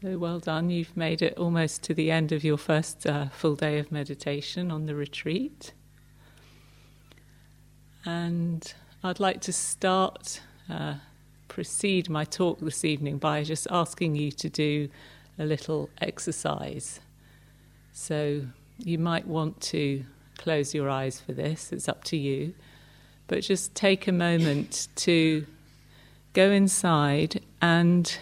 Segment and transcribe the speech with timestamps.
[0.00, 0.70] So well done.
[0.70, 4.70] You've made it almost to the end of your first uh, full day of meditation
[4.70, 5.72] on the retreat.
[8.04, 8.72] And
[9.02, 10.40] I'd like to start,
[10.70, 10.94] uh,
[11.48, 14.88] proceed my talk this evening by just asking you to do
[15.36, 17.00] a little exercise.
[17.92, 18.42] So
[18.78, 20.04] you might want to
[20.36, 22.54] close your eyes for this, it's up to you.
[23.26, 25.44] But just take a moment to
[26.34, 28.16] go inside and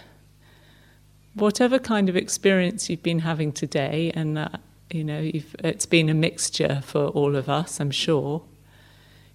[1.37, 4.49] whatever kind of experience you've been having today, and uh,
[4.91, 5.31] you know,
[5.62, 8.43] it's been a mixture for all of us, I'm sure.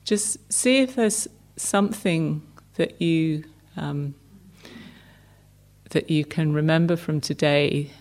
[0.03, 2.41] Just see if there's something
[2.75, 3.43] that you
[3.77, 4.15] um,
[5.91, 7.91] that you can remember from today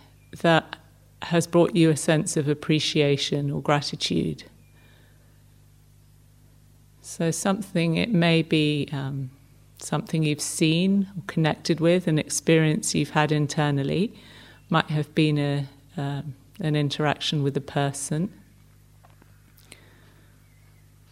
[0.41, 0.77] that
[1.23, 4.45] has brought you a sense of appreciation or gratitude.
[7.03, 8.89] So something it may be.
[8.93, 9.31] Um,
[9.83, 14.15] something you've seen or connected with, an experience you've had internally,
[14.69, 15.66] might have been a,
[15.97, 18.33] um, an interaction with a person.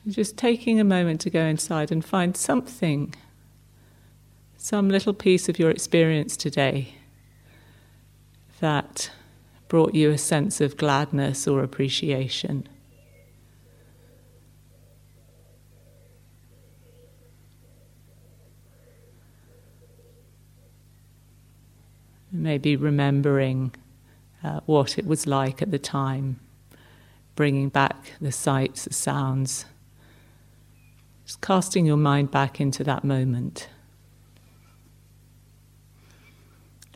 [0.06, 3.14] Just taking a moment to go inside and find something,
[4.56, 6.94] some little piece of your experience today
[8.60, 9.10] that
[9.68, 12.66] brought you a sense of gladness or appreciation.
[22.38, 23.74] Maybe remembering
[24.42, 26.38] uh, what it was like at the time,
[27.34, 29.64] bringing back the sights, the sounds,
[31.26, 33.68] just casting your mind back into that moment,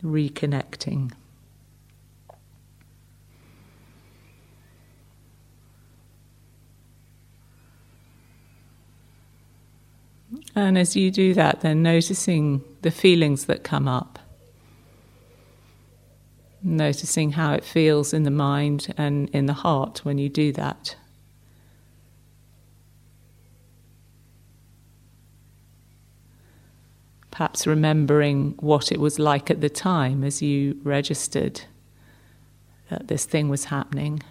[0.01, 1.11] reconnecting.
[10.55, 14.19] And as you do that, then noticing the feelings that come up
[16.63, 20.95] noticing how it feels in the mind and in the heart when you do that.
[27.31, 31.61] Perhaps remembering what it was like at the time as you registered
[32.89, 34.21] that this thing was happening.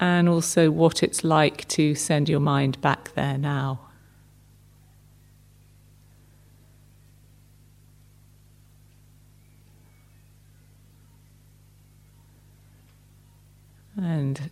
[0.00, 3.87] And also what it's like to send your mind back there now.
[13.98, 14.50] And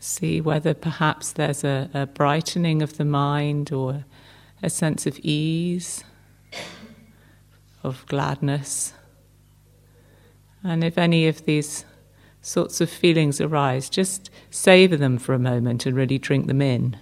[0.00, 4.04] see whether perhaps there's a, a, brightening of the mind or
[4.62, 6.04] a sense of ease,
[7.82, 8.92] of gladness.
[10.62, 11.84] And if any of these
[12.42, 16.96] sorts of feelings arise, just savor them for a moment and really drink them in.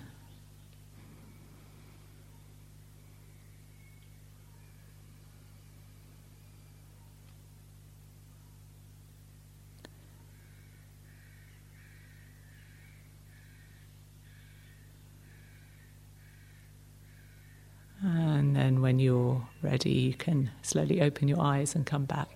[18.85, 22.29] when you're ready, you can slowly open your eyes and come back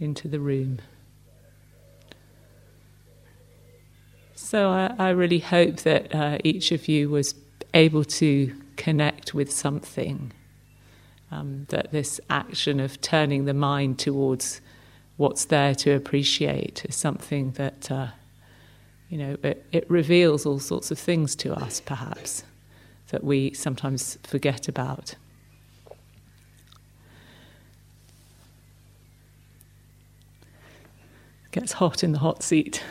[0.00, 0.80] into the room.
[4.34, 7.34] So I, I really hope that uh, each of you was
[7.74, 10.32] able to connect with something.
[11.30, 14.60] Um, that this action of turning the mind towards
[15.16, 18.08] what's there to appreciate is something that, uh,
[19.08, 22.42] you know, it, it reveals all sorts of things to us, perhaps,
[23.10, 25.14] that we sometimes forget about.
[31.52, 32.84] Gets hot in the hot seat.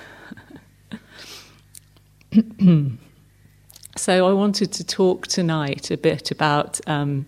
[3.95, 7.25] so, I wanted to talk tonight a bit about um,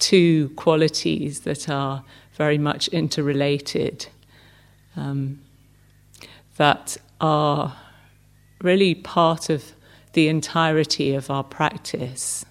[0.00, 2.02] two qualities that are
[2.34, 4.08] very much interrelated,
[4.96, 5.40] um,
[6.56, 7.76] that are
[8.60, 9.74] really part of
[10.14, 12.44] the entirety of our practice.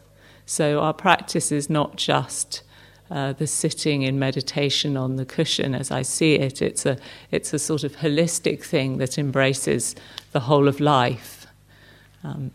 [0.45, 2.63] So, our practice is not just
[3.11, 6.61] uh, the sitting in meditation on the cushion as I see it.
[6.61, 6.97] It's a,
[7.31, 9.95] it's a sort of holistic thing that embraces
[10.31, 11.45] the whole of life.
[12.23, 12.51] Um,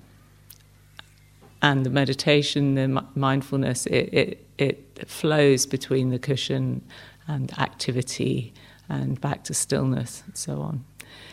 [1.60, 6.82] and the meditation, the mindfulness, it, it, it flows between the cushion
[7.26, 8.52] and activity
[8.88, 10.84] and back to stillness and so on.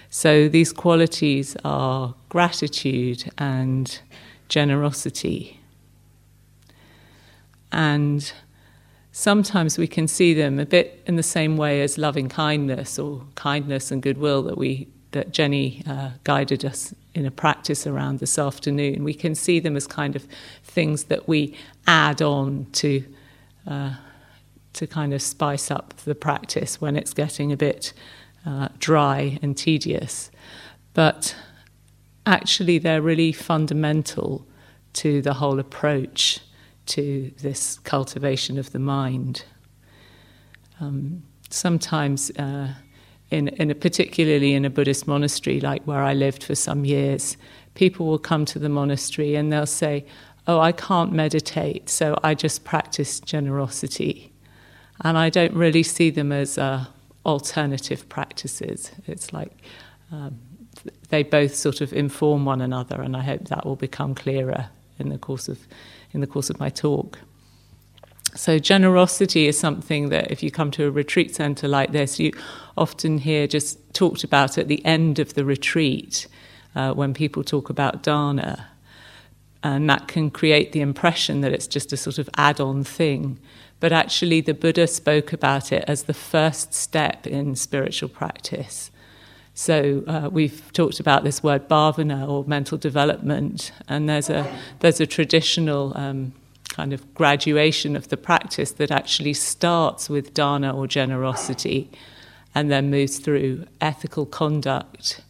[0.09, 3.99] So these qualities are gratitude and
[4.49, 5.59] generosity.
[7.71, 8.31] And
[9.17, 13.23] sometimes we can see them a bit in the same way as loving kindness or
[13.35, 18.37] kindness and goodwill that we that Jenny uh, guided us in a practice around this
[18.37, 19.05] afternoon.
[19.05, 20.27] We can see them as kind of
[20.65, 21.55] things that we
[21.87, 23.05] add on to
[23.65, 23.93] uh,
[24.73, 27.93] to kind of spice up the practice when it's getting a bit
[28.45, 30.29] uh, dry and tedious.
[30.93, 31.37] But
[32.25, 34.45] actually, they're really fundamental
[34.95, 36.41] to the whole approach
[36.87, 39.45] to this cultivation of the mind.
[40.79, 42.73] Um, sometimes, uh,
[43.31, 47.37] in, in a, particularly in a Buddhist monastery, like where I lived for some years,
[47.73, 50.05] people will come to the monastery and they'll say,
[50.47, 54.31] Oh, I can't meditate, so I just practice generosity.
[55.03, 56.85] And I don't really see them as uh,
[57.25, 58.91] alternative practices.
[59.07, 59.51] It's like
[60.11, 60.39] um,
[61.09, 65.09] they both sort of inform one another, and I hope that will become clearer in
[65.09, 65.59] the course of
[66.15, 67.19] in the course of my talk.
[68.35, 72.31] So generosity is something that if you come to a retreat center like this, you
[72.75, 76.27] often hear just talked about at the end of the retreat
[76.75, 78.67] uh, when people talk about dana.
[79.63, 83.39] And that can create the impression that it's just a sort of add on thing.
[83.79, 88.91] But actually, the Buddha spoke about it as the first step in spiritual practice.
[89.57, 94.45] So uh, we've talked about this word bhavana or mental development, and there's a
[94.81, 96.33] there's a traditional um,
[96.67, 101.89] kind of graduation of the practice that actually starts with dana or generosity,
[102.53, 105.21] and then moves through ethical conduct,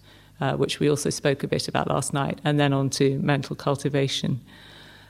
[0.41, 3.55] uh, which we also spoke a bit about last night, and then on to mental
[3.55, 4.41] cultivation.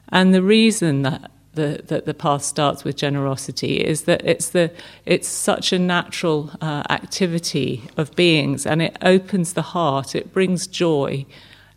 [0.10, 4.72] And the reason that the, that the path starts with generosity is that it's the
[5.06, 10.68] it's such a natural uh, activity of beings and it opens the heart it brings
[10.68, 11.25] joy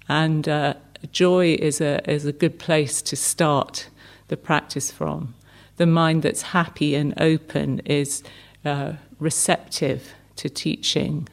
[0.08, 0.75] and uh,
[1.12, 3.88] joy is a is a good place to start
[4.28, 5.34] the practice from.
[5.76, 8.22] The mind that's happy and open is
[8.64, 11.28] uh, receptive to teaching.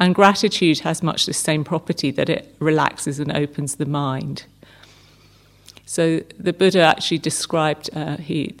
[0.00, 4.44] And gratitude has much the same property that it relaxes and opens the mind
[5.88, 8.54] so the Buddha actually described, uh, he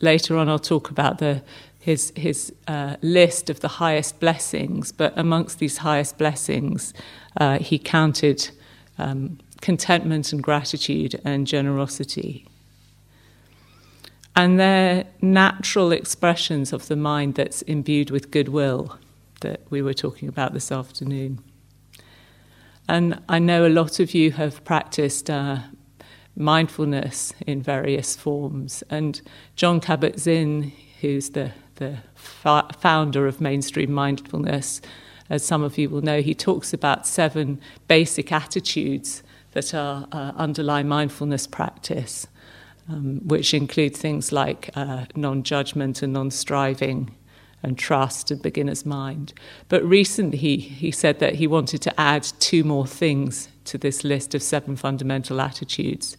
[0.00, 1.42] later on I'll talk about the,
[1.78, 6.94] his, his uh, list of the highest blessings, but amongst these highest blessings,
[7.36, 8.48] uh, he counted
[8.96, 12.46] um, contentment and gratitude and generosity.
[14.34, 18.98] And they're natural expressions of the mind that's imbued with goodwill
[19.42, 21.44] that we were talking about this afternoon.
[22.88, 25.58] And I know a lot of you have practiced uh,
[26.36, 28.82] mindfulness in various forms.
[28.90, 29.20] And
[29.56, 34.80] Jon Kabat-Zinn, who's the, the fa- founder of mainstream mindfulness,
[35.28, 39.22] as some of you will know, he talks about seven basic attitudes
[39.52, 42.26] that are uh, underlie mindfulness practice,
[42.88, 47.14] um, which include things like uh, non judgment and non striving,
[47.62, 49.32] and trust and beginner's mind.
[49.68, 54.04] But recently he, he said that he wanted to add two more things to this
[54.04, 56.16] list of seven fundamental attitudes.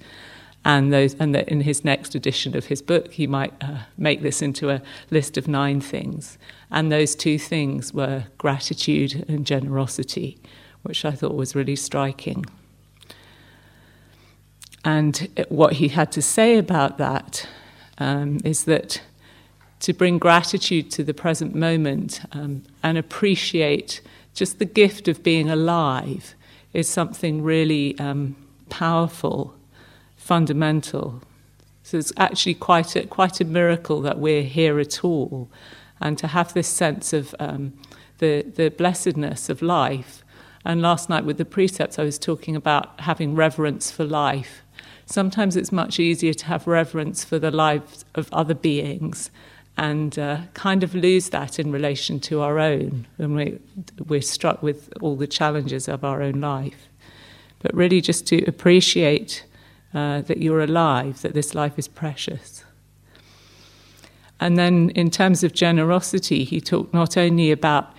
[0.64, 4.22] And, those, and that in his next edition of his book, he might uh, make
[4.22, 6.38] this into a list of nine things.
[6.70, 10.38] And those two things were gratitude and generosity,
[10.84, 12.46] which I thought was really striking.
[14.86, 17.48] And what he had to say about that
[17.98, 19.02] um, is that
[19.82, 24.02] to bring gratitude to the present moment um, and appreciate
[24.34, 26.36] just the gift of being alive
[26.72, 28.36] is something really um,
[28.70, 29.56] powerful,
[30.16, 31.22] fundamental.
[31.84, 35.50] So it's actually quite a, quite a miracle that we're here at all,
[36.00, 37.74] and to have this sense of um,
[38.20, 40.24] the, the blessedness of life.
[40.64, 44.62] And last night with the precepts, I was talking about having reverence for life.
[45.08, 49.32] Sometimes it's much easier to have reverence for the lives of other beings
[49.82, 53.58] and uh, kind of lose that in relation to our own when we,
[54.08, 56.88] we're struck with all the challenges of our own life.
[57.64, 59.44] But really, just to appreciate
[59.96, 62.64] uh, that you're alive, that this life is precious.
[64.40, 67.92] And then, in terms of generosity, he talked not only about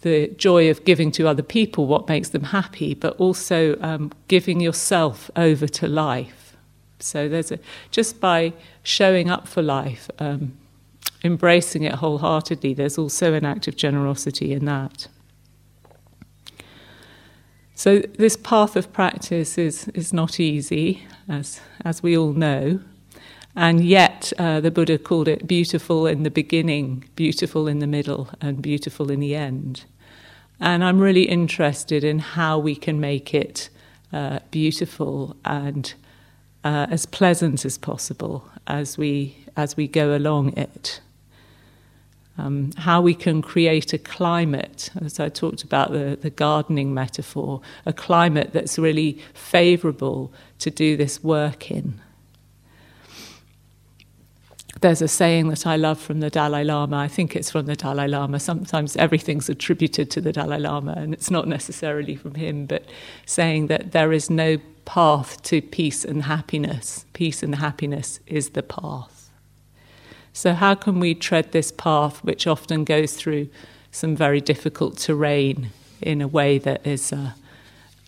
[0.00, 4.60] the joy of giving to other people what makes them happy, but also um, giving
[4.60, 6.56] yourself over to life.
[6.98, 7.58] So there's a
[7.90, 10.56] just by showing up for life, um,
[11.24, 15.08] embracing it wholeheartedly, there's also an act of generosity in that.
[17.74, 22.80] So, this path of practice is, is not easy, as, as we all know.
[23.54, 28.30] And yet, uh, the Buddha called it beautiful in the beginning, beautiful in the middle,
[28.40, 29.84] and beautiful in the end.
[30.58, 33.68] And I'm really interested in how we can make it
[34.10, 35.92] uh, beautiful and
[36.64, 41.00] uh, as pleasant as possible as we, as we go along it
[42.38, 47.60] um, how we can create a climate, as I talked about the, the gardening metaphor,
[47.84, 52.00] a climate that's really favourable to do this work in.
[54.80, 56.96] there's a saying that I love from the Dalai Lama.
[56.98, 58.38] I think it's from the Dalai Lama.
[58.38, 62.84] Sometimes everything's attributed to the Dalai Lama, and it's not necessarily from him, but
[63.24, 67.06] saying that there is no path to peace and happiness.
[67.14, 69.15] Peace and happiness is the path.
[70.36, 73.48] So, how can we tread this path, which often goes through
[73.90, 75.70] some very difficult terrain,
[76.02, 77.30] in a way that is uh,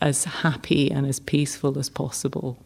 [0.03, 2.59] as happy and as peaceful as possible?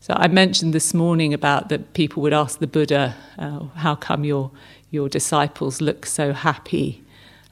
[0.00, 4.24] So I mentioned this morning about that people would ask the Buddha, uh, "How come
[4.24, 4.50] your
[4.90, 7.02] your disciples look so happy?"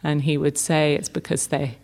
[0.05, 1.79] And he would say, "It's because they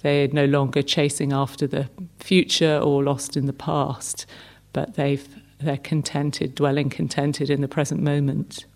[0.00, 4.24] they're no longer chasing after the future or lost in the past,
[4.72, 5.28] but they've
[5.64, 8.66] they're contented, dwelling contented in the present moment."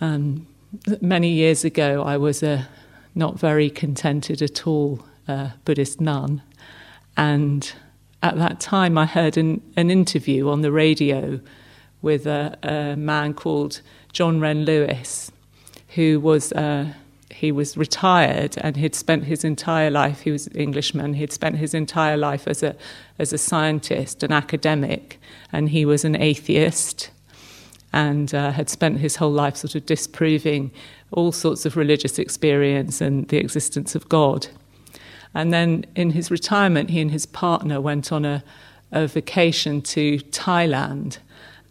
[0.00, 0.46] Um,
[1.00, 2.68] many years ago, I was a
[3.14, 6.42] not very contented at all uh, Buddhist nun,
[7.16, 7.72] and
[8.22, 11.40] at that time, I heard an, an interview on the radio
[12.02, 13.80] with a, a man called
[14.12, 15.30] John Wren Lewis,
[15.94, 16.92] who was uh,
[17.36, 20.20] he was retired and he'd spent his entire life.
[20.20, 21.12] He was an Englishman.
[21.14, 22.74] He'd spent his entire life as a
[23.18, 25.20] as a scientist, an academic,
[25.52, 27.10] and he was an atheist,
[27.92, 30.70] and uh, had spent his whole life sort of disproving
[31.12, 34.48] all sorts of religious experience and the existence of God.
[35.34, 38.42] And then in his retirement, he and his partner went on a,
[38.92, 41.18] a vacation to Thailand.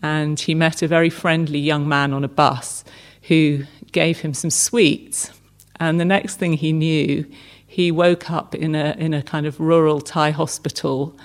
[0.03, 2.84] And he met a very friendly young man on a bus
[3.24, 5.31] who gave him some sweets.
[5.79, 7.25] And the next thing he knew,
[7.65, 11.17] he woke up in a, in a kind of rural Thai hospital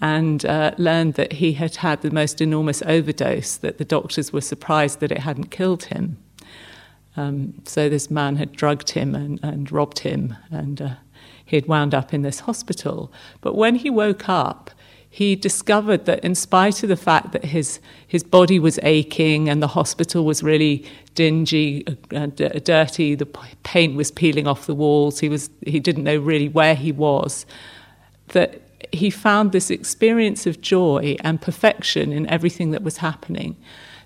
[0.00, 4.42] and uh, learned that he had had the most enormous overdose, that the doctors were
[4.42, 6.18] surprised that it hadn't killed him.
[7.16, 10.94] Um, so this man had drugged him and, and robbed him and uh,
[11.46, 13.10] he had wound up in this hospital.
[13.40, 14.70] But when he woke up,
[15.16, 19.62] he discovered that in spite of the fact that his, his body was aching and
[19.62, 23.24] the hospital was really dingy and uh, dirty, the
[23.62, 27.46] paint was peeling off the walls, he, was, he didn't know really where he was,
[28.28, 28.60] that
[28.92, 33.56] he found this experience of joy and perfection in everything that was happening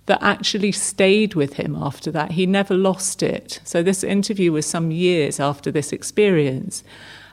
[0.06, 2.30] that actually stayed with him after that.
[2.30, 3.60] He never lost it.
[3.64, 6.84] So, this interview was some years after this experience.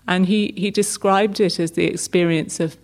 [0.08, 2.76] And he, he described it as the experience of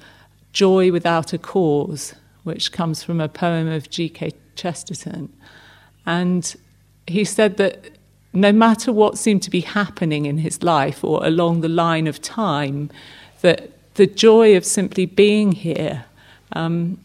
[0.54, 4.32] joy without a cause, which comes from a poem of G.K.
[4.56, 5.34] Chesterton.
[6.06, 6.56] And
[7.08, 7.90] he said that
[8.34, 12.22] no matter what seemed to be happening in his life or along the line of
[12.22, 12.90] time,
[13.42, 16.06] that the joy of simply being here
[16.54, 16.98] um,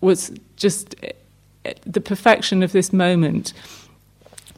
[0.00, 0.94] was just
[1.84, 3.52] the perfection of this moment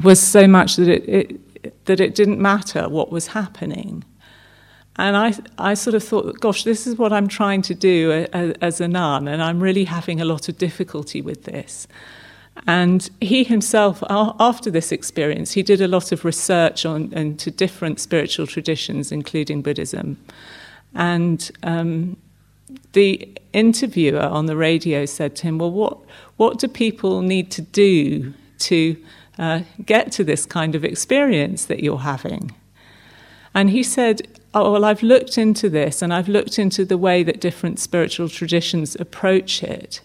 [0.02, 4.04] was so much that it, it, that it didn't matter what was happening.
[5.00, 8.26] And I, I sort of thought, gosh, this is what I'm trying to do
[8.60, 11.88] as a nun, and I'm really having a lot of difficulty with this.
[12.66, 17.98] And he himself, after this experience, he did a lot of research on into different
[17.98, 20.18] spiritual traditions, including Buddhism.
[20.94, 22.18] And um,
[22.92, 25.98] the interviewer on the radio said to him, "Well, what
[26.36, 28.96] what do people need to do to
[29.38, 32.54] uh, get to this kind of experience that you're having?"
[33.54, 37.22] And he said, oh, well, I've looked into this and I've looked into the way
[37.22, 40.00] that different spiritual traditions approach it.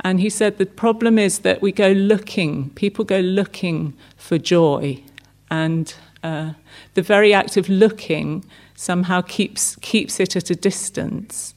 [0.00, 5.02] And he said the problem is that we go looking, people go looking for joy.
[5.50, 6.54] And uh,
[6.94, 8.44] the very act of looking
[8.74, 11.54] somehow keeps, keeps it at a distance.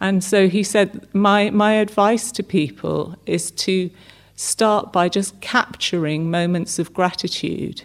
[0.00, 3.90] And so he said, my, my advice to people is to
[4.36, 7.82] start by just capturing moments of gratitude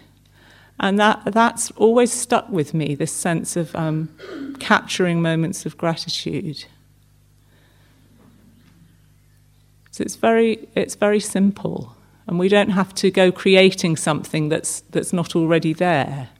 [0.80, 4.08] and that, that's always stuck with me this sense of um,
[4.58, 6.64] capturing moments of gratitude.
[9.90, 11.94] So it's very, it's very simple,
[12.26, 16.30] and we don't have to go creating something that's, that's not already there.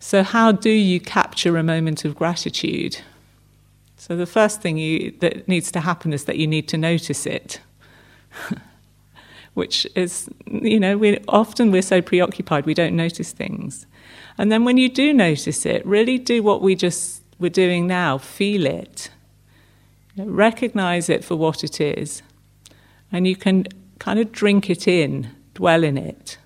[0.00, 3.00] So, how do you capture a moment of gratitude?
[3.96, 7.26] So, the first thing you, that needs to happen is that you need to notice
[7.26, 7.60] it.
[9.58, 13.86] which is, you know, we often we're so preoccupied we don't notice things.
[14.38, 18.18] And then when you do notice it, really do what we just we're doing now,
[18.18, 19.10] feel it.
[20.14, 22.22] You know, recognize it for what it is.
[23.12, 23.66] And you can
[23.98, 26.38] kind of drink it in, dwell in it.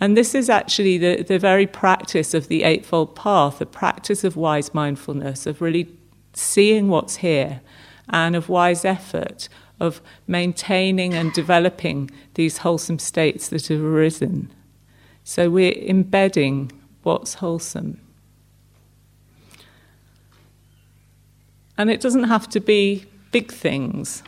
[0.00, 4.36] And this is actually the, the very practice of the Eightfold Path, the practice of
[4.36, 5.88] wise mindfulness, of really
[6.32, 7.60] seeing what's here,
[8.08, 9.48] and of wise effort,
[9.80, 14.52] of maintaining and developing these wholesome states that have arisen.
[15.24, 18.00] So we're embedding what's wholesome.
[21.76, 24.22] And it doesn't have to be big things.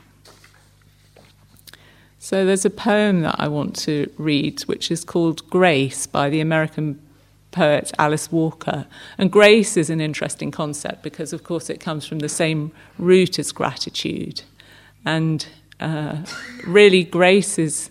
[2.19, 6.41] So there's a poem that I want to read, which is called Grace by the
[6.41, 7.01] American
[7.51, 8.87] poet Alice Walker.
[9.19, 13.39] And grace is an interesting concept because, of course, it comes from the same root
[13.39, 14.43] as gratitude.
[15.05, 15.47] And
[15.81, 16.19] uh,
[16.67, 17.91] really, grace is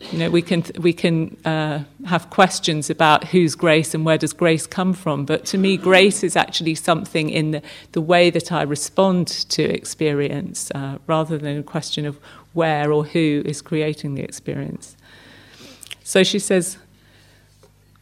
[0.00, 4.32] you know, we can we can uh, have questions about whose grace and where does
[4.32, 5.26] grace come from.
[5.26, 7.62] But to me, grace is actually something in the,
[7.92, 12.18] the way that I respond to experience, uh, rather than a question of
[12.54, 14.96] where or who is creating the experience.
[16.02, 16.78] So she says,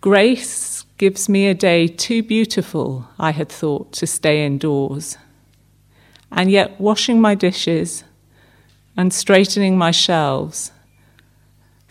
[0.00, 5.19] Grace gives me a day too beautiful, I had thought, to stay indoors.
[6.31, 8.05] And yet, washing my dishes
[8.99, 10.73] and straightening my shelves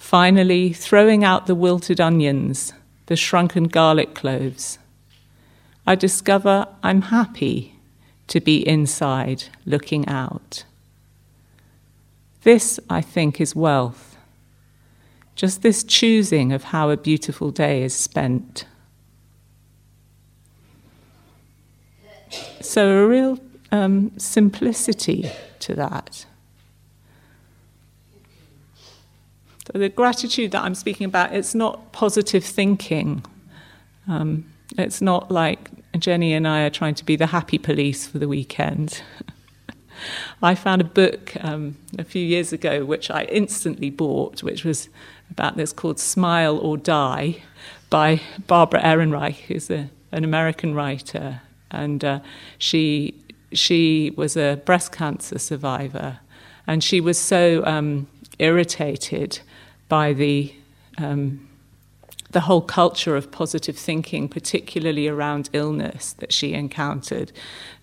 [0.08, 2.72] Finally, throwing out the wilted onions,
[3.08, 4.80] the shrunken garlic cloves,
[5.86, 7.76] I discover I'm happy
[8.28, 10.64] to be inside looking out.
[12.44, 14.16] This, I think, is wealth.
[15.36, 18.64] Just this choosing of how a beautiful day is spent.
[22.62, 23.40] So, a real
[23.74, 26.26] um, simplicity to that.
[29.72, 33.24] So the gratitude that I'm speaking about, it's not positive thinking.
[34.08, 34.46] Um,
[34.78, 38.30] it's not like Jenny and I are trying to be the happy police for the
[38.30, 39.02] weekend.
[40.42, 44.88] I found a book um, a few years ago which I instantly bought, which was
[45.32, 47.44] about this called Smile or Die
[47.90, 51.42] by Barbara Ehrenreich, who's a, an American writer.
[51.72, 52.20] And uh,
[52.58, 53.16] she,
[53.52, 56.20] she was a breast cancer survivor.
[56.68, 58.08] And she was so um,
[58.40, 59.40] irritated
[59.88, 60.54] by the
[60.98, 61.48] um,
[62.32, 67.32] the whole culture of positive thinking, particularly around illness that she encountered,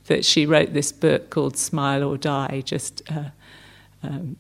[0.06, 3.30] that she wrote this book called Smile or Die, just uh,
[4.02, 4.37] um,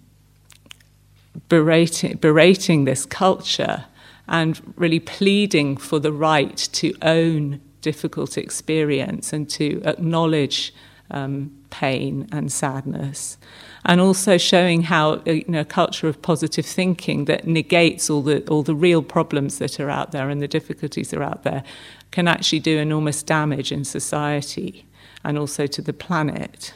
[1.48, 3.86] berating, berating this culture
[4.28, 10.74] and really pleading for the right to own difficult experience and to acknowledge
[11.10, 13.36] um, pain and sadness
[13.84, 18.22] and also showing how uh, you know, a culture of positive thinking that negates all
[18.22, 21.42] the, all the real problems that are out there and the difficulties that are out
[21.42, 21.62] there
[22.10, 24.86] can actually do enormous damage in society
[25.22, 26.72] and also to the planet.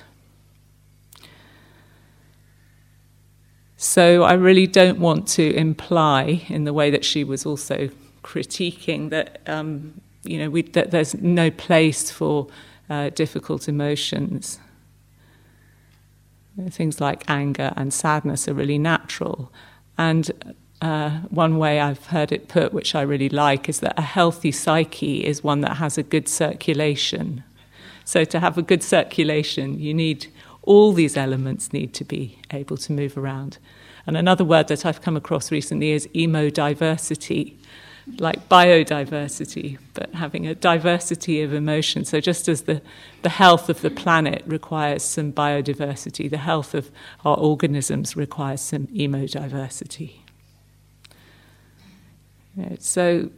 [3.77, 7.89] So I really don't want to imply, in the way that she was also
[8.25, 12.49] critiquing, that um, you know we, that there's no place for
[12.91, 14.59] uh, difficult emotions.
[16.71, 19.53] Things like anger and sadness are really natural.
[19.97, 24.03] And uh, one way I've heard it put, which I really like, is that a
[24.03, 27.43] healthy psyche is one that has a good circulation.
[28.05, 32.77] So to have a good circulation, you need all these elements need to be able
[32.77, 33.59] to move around.
[34.07, 37.57] And another word that I've come across recently is emodiversity,
[38.19, 42.05] like biodiversity, but having a diversity of emotion.
[42.05, 42.83] So, just as the,
[43.23, 46.91] the health of the planet requires some biodiversity, the health of
[47.25, 50.17] our organisms requires some emodiversity.
[52.57, 53.31] You know, so,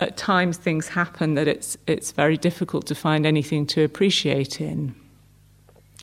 [0.00, 4.94] at times things happen that it's, it's very difficult to find anything to appreciate in.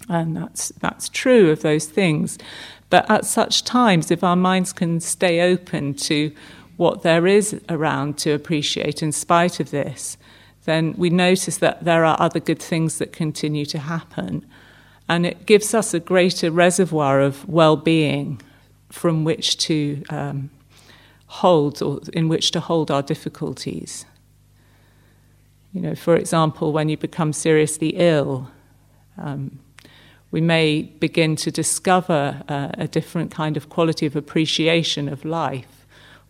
[0.09, 2.37] And that's, that's true of those things.
[2.89, 6.31] But at such times, if our minds can stay open to
[6.77, 10.17] what there is around to appreciate in spite of this,
[10.65, 14.45] then we notice that there are other good things that continue to happen.
[15.09, 18.41] And it gives us a greater reservoir of well being
[18.89, 20.49] from which to um,
[21.27, 24.05] hold or in which to hold our difficulties.
[25.73, 28.49] You know, for example, when you become seriously ill,
[29.17, 29.59] um,
[30.31, 35.82] we may begin to discover uh, a different kind of quality of appreciation of life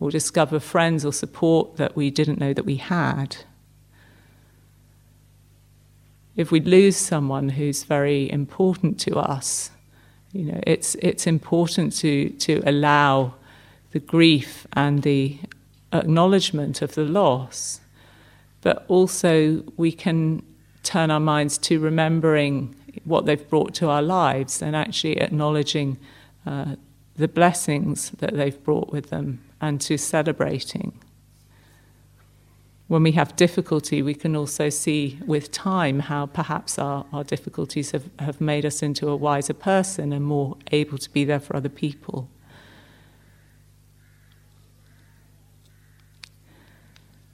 [0.04, 3.38] or discover friends or support that we didn't know that we had.
[6.36, 9.72] If we lose someone who's very important to us,
[10.34, 13.36] you know, it's, it's important to, to allow
[13.92, 15.40] the grief and the
[15.94, 17.80] acknowledgement of the loss,
[18.60, 20.44] but also we can
[20.84, 25.98] turn our minds to remembering what they've brought to our lives and actually acknowledging
[26.46, 26.76] uh,
[27.16, 30.92] the blessings that they've brought with them and to celebrating.
[32.90, 37.92] When we have difficulty, we can also see with time how perhaps our, our difficulties
[37.92, 41.56] have, have made us into a wiser person and more able to be there for
[41.56, 42.30] other people.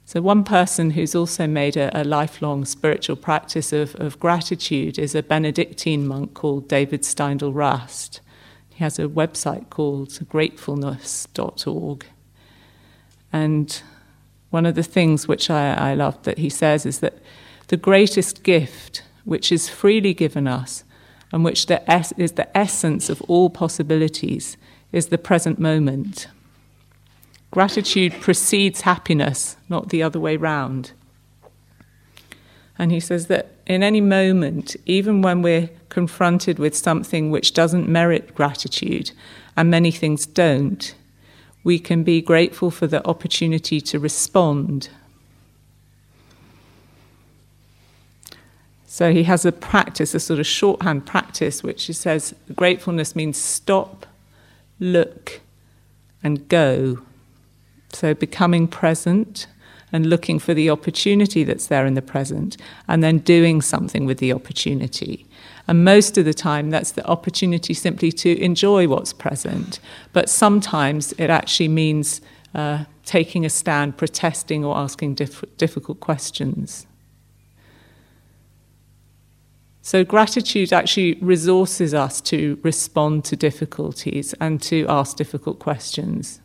[0.04, 5.14] So, one person who's also made a, a lifelong spiritual practice of, of, gratitude is
[5.14, 8.20] a Benedictine monk called David Steindl Rast.
[8.70, 12.06] He has a website called gratefulness.org.
[13.32, 13.82] And
[14.50, 17.18] one of the things which I, I love that he says is that
[17.68, 20.84] the greatest gift which is freely given us
[21.32, 24.56] and which the es- is the essence of all possibilities
[24.92, 26.26] is the present moment.
[27.50, 30.92] Gratitude precedes happiness, not the other way round.
[32.78, 37.88] And he says that in any moment, even when we're confronted with something which doesn't
[37.88, 39.12] merit gratitude,
[39.56, 40.94] and many things don't,
[41.62, 44.88] we can be grateful for the opportunity to respond.
[48.86, 53.38] So he has a practice, a sort of shorthand practice, which he says gratefulness means
[53.38, 54.06] stop,
[54.78, 55.40] look,
[56.22, 56.98] and go.
[57.92, 59.46] So becoming present
[59.92, 64.18] and looking for the opportunity that's there in the present, and then doing something with
[64.18, 65.26] the opportunity.
[65.70, 69.78] And most of the time, that's the opportunity simply to enjoy what's present.
[70.12, 72.20] But sometimes it actually means
[72.56, 76.88] uh, taking a stand, protesting, or asking diff- difficult questions.
[79.80, 86.40] So, gratitude actually resources us to respond to difficulties and to ask difficult questions.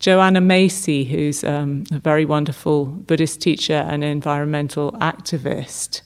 [0.00, 6.02] Joanna Macy, who's um, a very wonderful Buddhist teacher and environmental activist,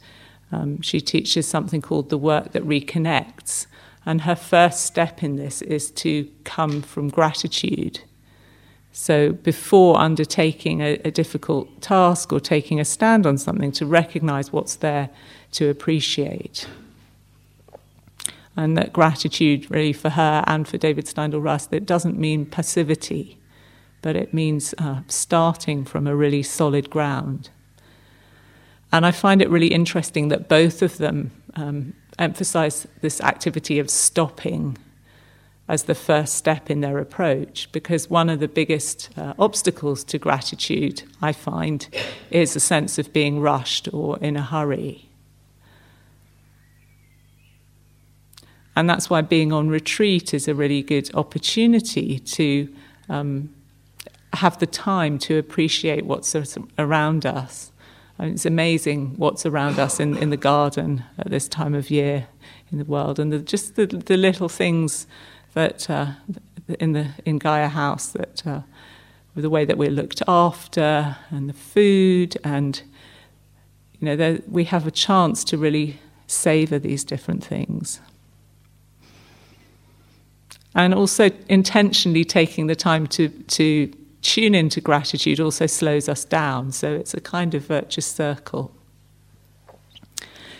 [0.52, 3.66] um, she teaches something called the work that reconnects.
[4.04, 8.00] And her first step in this is to come from gratitude.
[8.92, 14.52] So, before undertaking a, a difficult task or taking a stand on something, to recognize
[14.52, 15.08] what's there
[15.52, 16.68] to appreciate.
[18.54, 23.38] And that gratitude, really, for her and for David Steindl Rast, it doesn't mean passivity
[24.02, 27.48] but it means uh, starting from a really solid ground.
[28.92, 33.88] And I find it really interesting that both of them um, emphasize this activity of
[33.88, 34.76] stopping
[35.68, 40.18] as the first step in their approach, because one of the biggest uh, obstacles to
[40.18, 41.88] gratitude, I find,
[42.30, 45.08] is a sense of being rushed or in a hurry.
[48.74, 52.74] And that's why being on retreat is a really good opportunity to
[53.08, 53.54] um,
[54.32, 56.34] have the time to appreciate what's
[56.78, 57.70] around us.
[58.18, 62.28] It's amazing what's around us in, in the garden at this time of year
[62.70, 65.06] in the world, and the, just the, the little things
[65.54, 66.12] that uh,
[66.78, 68.60] in the in Gaia House that uh,
[69.34, 72.82] the way that we're looked after, and the food, and
[73.98, 78.00] you know, we have a chance to really savor these different things.
[80.74, 86.72] And also intentionally taking the time to to tune into gratitude also slows us down.
[86.72, 88.72] So it's a kind of virtuous circle.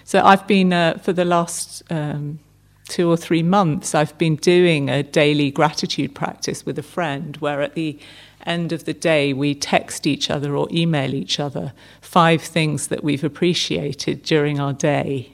[0.05, 2.41] So I've been, uh, for the last um,
[2.89, 7.63] two or three months, I've been doing a daily gratitude practice with a friend where
[7.63, 7.99] at the
[8.45, 13.05] end of the day we text each other or email each other five things that
[13.05, 15.33] we've appreciated during our day.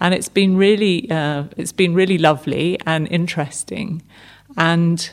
[0.00, 4.02] And it's been really, uh, it's been really lovely and interesting.
[4.56, 5.10] And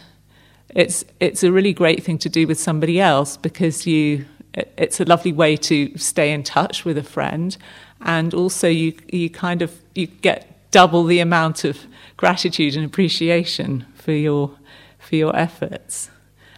[0.75, 5.05] it's it's a really great thing to do with somebody else because you it's a
[5.05, 7.57] lovely way to stay in touch with a friend.
[8.01, 11.79] And also you you kind of you get double the amount of
[12.17, 14.57] gratitude and appreciation for your
[14.99, 16.09] for your efforts.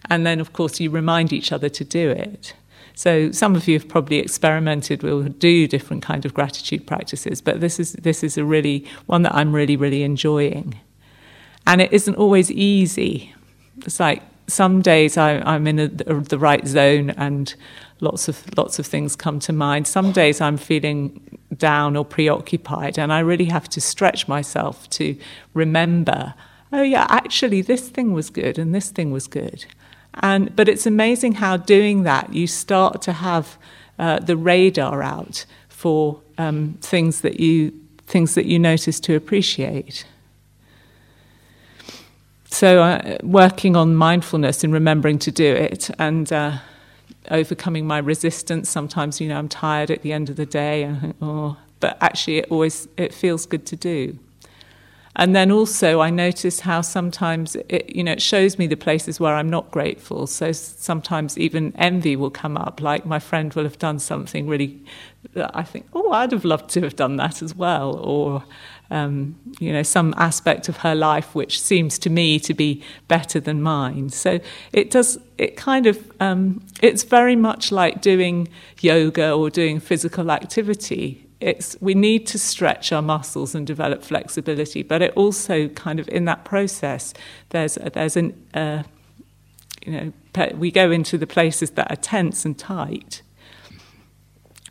[0.10, 2.54] And then of course you remind each other to do it.
[2.96, 7.60] So some of you have probably experimented with do different kind of gratitude practices but
[7.60, 10.80] this is this is a really one that I'm really really enjoying.
[11.66, 13.34] And it isn't always easy
[13.86, 17.54] it's like some days I, am in a, the right zone and
[18.02, 19.88] lots of lots of things come to mind.
[19.88, 25.16] Some days I'm feeling down or preoccupied, and I really have to stretch myself to
[25.54, 26.34] remember.
[26.72, 29.66] Oh yeah, actually, this thing was good, and this thing was good.
[30.16, 33.58] And but it's amazing how doing that you start to have
[33.98, 37.74] uh, the radar out for um, things that you
[38.06, 40.06] things that you notice to appreciate.
[42.54, 46.60] So, uh, working on mindfulness and remembering to do it and uh,
[47.32, 48.70] overcoming my resistance.
[48.70, 52.38] Sometimes, you know, I'm tired at the end of the day, and, oh, but actually,
[52.38, 54.20] it always it feels good to do.
[55.16, 59.20] and then also I notice how sometimes it, you know, it shows me the places
[59.20, 60.26] where I'm not grateful.
[60.28, 64.82] So sometimes even envy will come up, like my friend will have done something really
[65.36, 68.44] that I think, oh, I'd have loved to have done that as well, or
[68.92, 73.40] um, you know, some aspect of her life which seems to me to be better
[73.40, 74.10] than mine.
[74.10, 74.40] So
[74.72, 78.50] it does, it kind of, um, it's very much like doing
[78.82, 84.82] yoga or doing physical activity it's we need to stretch our muscles and develop flexibility,
[84.82, 87.14] but it also kind of in that process
[87.50, 88.84] there's there's an uh,
[89.86, 90.14] you know
[90.56, 93.22] we go into the places that are tense and tight.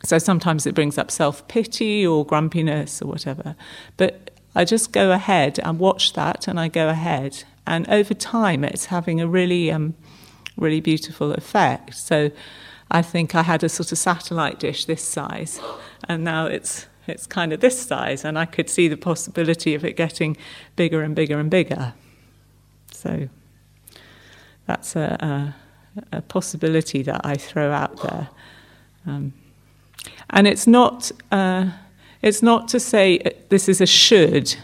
[0.03, 3.55] So sometimes it brings up self pity or grumpiness or whatever,
[3.97, 8.63] but I just go ahead and watch that, and I go ahead, and over time
[8.63, 9.95] it's having a really um,
[10.57, 11.95] really beautiful effect.
[11.95, 12.31] So.
[12.91, 15.59] I think I had a sort of satellite dish this size,
[16.07, 19.83] and now it's it's kind of this size, and I could see the possibility of
[19.83, 20.37] it getting
[20.75, 21.93] bigger and bigger and bigger.
[22.91, 23.29] So
[24.65, 25.53] that's a,
[26.11, 28.29] a, a possibility that I throw out there,
[29.05, 29.33] um,
[30.29, 31.71] and it's not uh,
[32.21, 34.55] it's not to say this is a should.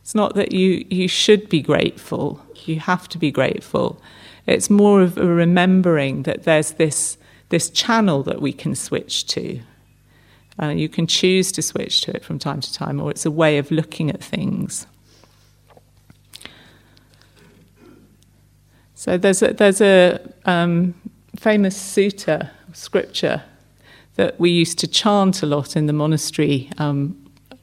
[0.00, 2.40] It's not that you you should be grateful.
[2.64, 4.00] You have to be grateful.
[4.46, 9.60] It's more of a remembering that there's this this channel that we can switch to.
[10.60, 13.30] Uh, you can choose to switch to it from time to time, or it's a
[13.30, 14.86] way of looking at things.
[18.94, 20.94] So there's a, there's a um,
[21.36, 23.42] famous sutta, scripture,
[24.16, 27.16] that we used to chant a lot in the monastery um,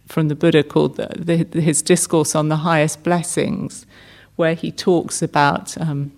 [0.08, 3.86] from the Buddha called the, the, his Discourse on the Highest Blessings,
[4.36, 6.12] where he talks about um,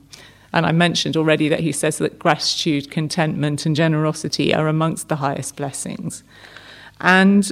[0.56, 5.18] and I mentioned already that he says that gratitude, contentment, and generosity are amongst the
[5.18, 6.24] highest blessings.
[7.02, 7.52] And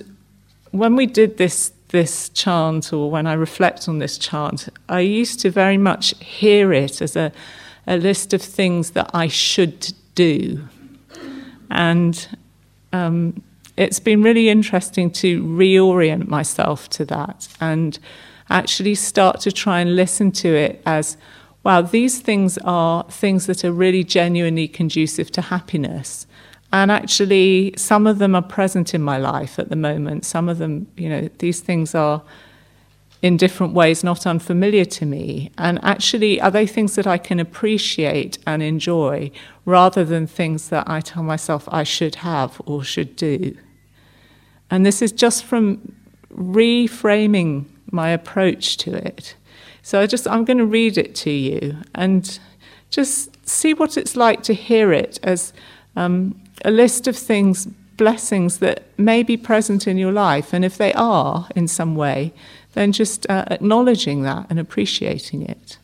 [0.72, 5.42] when we did this this chant, or when I reflect on this chant, I used
[5.42, 7.32] to very much hear it as a,
[7.86, 10.68] a list of things that I should do.
[11.70, 12.28] And
[12.94, 13.42] um,
[13.76, 18.00] it's been really interesting to reorient myself to that and
[18.50, 21.18] actually start to try and listen to it as
[21.64, 26.28] wow, these things are things that are really genuinely conducive to happiness.
[26.74, 30.26] And actually, some of them are present in my life at the moment.
[30.26, 32.22] Some of them, you know, these things are
[33.24, 35.50] in different ways not unfamiliar to me.
[35.58, 39.32] And actually, are they things that I can appreciate and enjoy
[39.66, 43.58] rather than things that I tell myself I should have or should do?
[44.70, 45.96] And this is just from
[46.36, 49.36] reframing my approach to it.
[49.82, 52.40] So I just I'm going to read it to you and
[52.90, 55.54] just see what it's like to hear it as
[55.96, 60.78] um, a list of things, blessings that may be present in your life, and if
[60.78, 62.34] they are in some way,
[62.74, 65.78] then just uh, acknowledging that and appreciating it,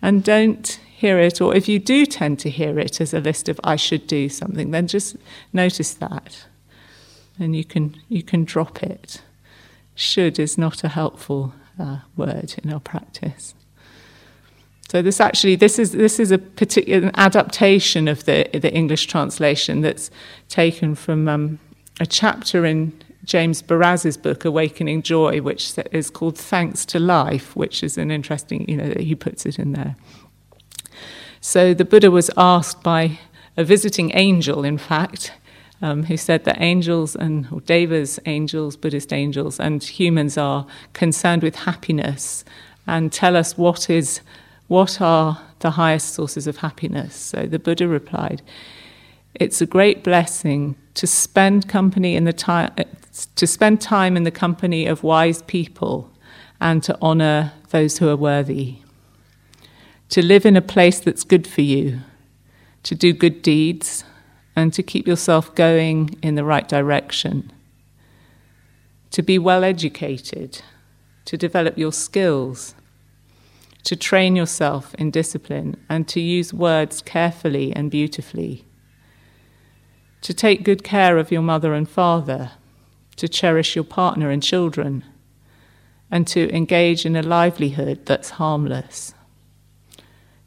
[0.00, 3.48] and don't hear it, or if you do tend to hear it as a list
[3.48, 5.16] of I should do something, then just
[5.52, 6.46] notice that,
[7.38, 9.22] and you can you can drop it.
[9.96, 13.54] Should is not a helpful uh, word in our practice.
[14.90, 19.80] So this actually this is this is a particular adaptation of the the English translation
[19.80, 20.10] that's
[20.48, 21.58] taken from um,
[22.00, 22.92] a chapter in
[23.24, 28.68] James Baraz's book Awakening Joy, which is called Thanks to Life, which is an interesting
[28.68, 29.96] you know he puts it in there.
[31.40, 33.18] So the Buddha was asked by
[33.56, 35.32] a visiting angel, in fact,
[35.82, 41.42] um, who said that angels and or devas, angels, Buddhist angels, and humans are concerned
[41.42, 42.44] with happiness
[42.86, 44.20] and tell us what is
[44.68, 47.14] what are the highest sources of happiness.
[47.14, 48.42] So the Buddha replied,
[49.34, 52.72] "It's a great blessing to spend company in the time
[53.36, 56.10] to spend time in the company of wise people
[56.60, 58.76] and to honor those who are worthy.
[60.10, 62.00] To live in a place that's good for you,
[62.82, 64.04] to do good deeds."
[64.56, 67.52] and to keep yourself going in the right direction.
[69.10, 70.62] To be well educated,
[71.24, 72.74] to develop your skills,
[73.84, 78.64] to train yourself in discipline, and to use words carefully and beautifully.
[80.22, 82.52] To take good care of your mother and father,
[83.16, 85.04] to cherish your partner and children,
[86.10, 89.14] and to engage in a livelihood that's harmless.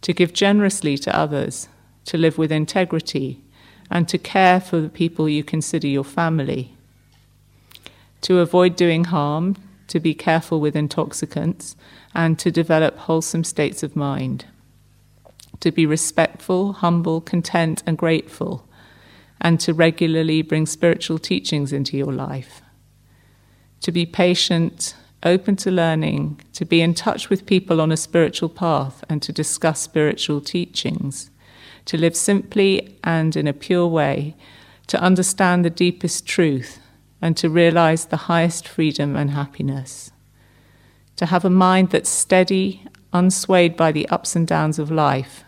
[0.02, 1.68] To give generously to others,
[2.06, 3.42] to live with integrity
[3.90, 6.74] and to care for the people you consider your family.
[8.22, 9.56] To avoid doing harm,
[9.88, 11.76] to be careful with intoxicants,
[12.14, 14.46] and to develop wholesome states of mind.
[15.62, 18.67] To be respectful, humble, content, and grateful,
[19.42, 22.62] and to regularly bring spiritual teachings into your life.
[23.82, 28.50] To be patient open to learning, to be in touch with people on a spiritual
[28.50, 31.32] path, and to discuss spiritual teachings,
[31.86, 34.36] to live simply and in a pure way,
[34.88, 36.80] to understand the deepest truth,
[37.22, 40.12] and to realize the highest freedom and happiness.
[41.18, 45.44] To have a mind that's steady, unswayed by the ups and downs of life,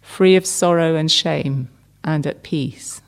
[0.00, 1.68] free of sorrow and shame,
[2.02, 3.02] and at peace.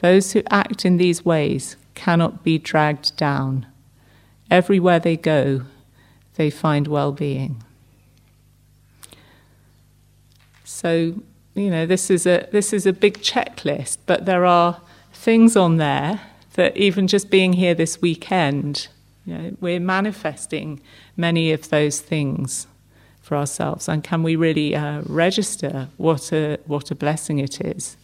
[0.00, 3.66] Those who act in these ways cannot be dragged down.
[4.50, 5.62] Everywhere they go,
[6.36, 7.62] they find well being.
[10.64, 11.14] So,
[11.54, 14.80] you know, this is, a, this is a big checklist, but there are
[15.12, 16.20] things on there
[16.54, 18.88] that even just being here this weekend,
[19.26, 20.80] you know, we're manifesting
[21.16, 22.68] many of those things
[23.20, 23.88] for ourselves.
[23.88, 27.96] And can we really uh, register what a, what a blessing it is?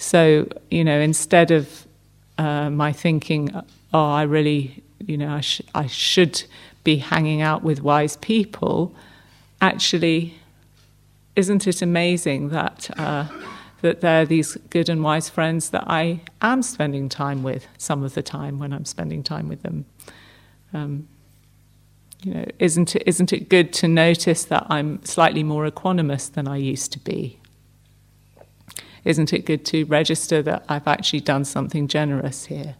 [0.00, 1.86] So, you know, instead of
[2.38, 3.54] uh, my thinking,
[3.92, 6.42] oh, I really, you know, I, sh- I should
[6.84, 8.94] be hanging out with wise people,
[9.60, 10.38] actually,
[11.36, 13.26] isn't it amazing that uh,
[13.82, 18.02] that there are these good and wise friends that I am spending time with some
[18.02, 19.84] of the time when I'm spending time with them?
[20.72, 21.08] Um,
[22.22, 26.48] you know, isn't it, isn't it good to notice that I'm slightly more equanimous than
[26.48, 27.39] I used to be?
[29.04, 32.76] Isn't it good to register that I've actually done something generous here?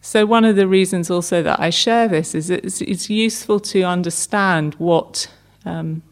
[0.00, 3.82] So, one of the reasons also that I share this is it's, it's useful to
[3.82, 5.28] understand what,
[5.64, 6.02] um,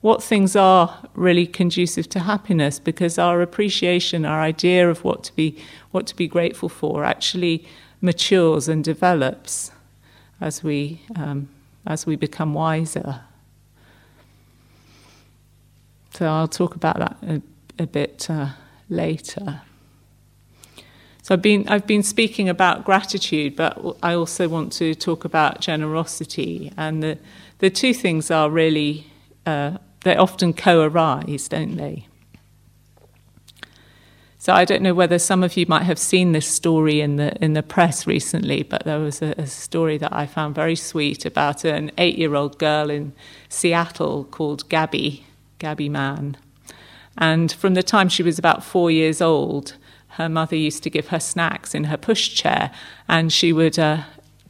[0.00, 5.36] what things are really conducive to happiness because our appreciation, our idea of what to
[5.36, 7.66] be, what to be grateful for actually
[8.00, 9.70] matures and develops
[10.40, 11.50] as we, um,
[11.86, 13.20] as we become wiser.
[16.14, 17.42] So I'll talk about that a,
[17.82, 18.48] a bit uh,
[18.90, 19.62] later.
[21.22, 25.60] So I've been I've been speaking about gratitude, but I also want to talk about
[25.60, 27.18] generosity, and the
[27.58, 29.06] the two things are really
[29.46, 32.06] uh, they often co-arise, don't they?
[34.38, 37.42] So I don't know whether some of you might have seen this story in the
[37.42, 41.24] in the press recently, but there was a, a story that I found very sweet
[41.24, 43.12] about an eight-year-old girl in
[43.48, 45.22] Seattle called Gabi,
[45.62, 46.36] Gabi Mann.
[47.16, 49.74] And from the time she was about four years old,
[50.08, 52.72] her mother used to give her snacks in her pushchair,
[53.08, 54.02] and she would uh,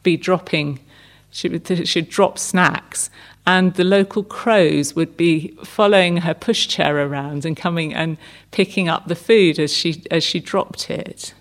[0.02, 0.80] be dropping,
[1.30, 3.10] she would she'd drop snacks,
[3.46, 8.16] and the local crows would be following her pushchair around and coming and
[8.50, 11.34] picking up the food as she as she dropped it.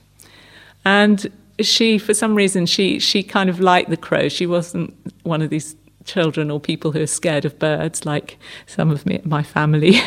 [0.84, 4.34] And she, for some reason, she she kind of liked the crows.
[4.34, 8.92] She wasn't one of these children or people who are scared of birds, like some
[8.92, 10.00] of me, my family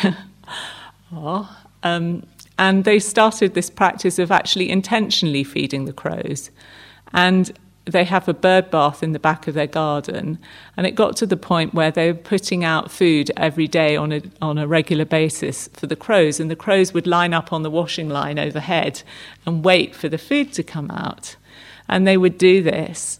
[1.15, 1.49] are.
[1.83, 2.25] Um,
[2.57, 6.49] and they started this practice of actually intentionally feeding the crows.
[7.13, 7.51] And
[7.85, 10.39] they have a bird bath in the back of their garden.
[10.75, 14.11] And it got to the point where they were putting out food every day on
[14.11, 16.39] a, on a regular basis for the crows.
[16.39, 19.03] And the crows would line up on the washing line overhead
[19.45, 21.35] and wait for the food to come out.
[21.87, 23.19] And they would do this.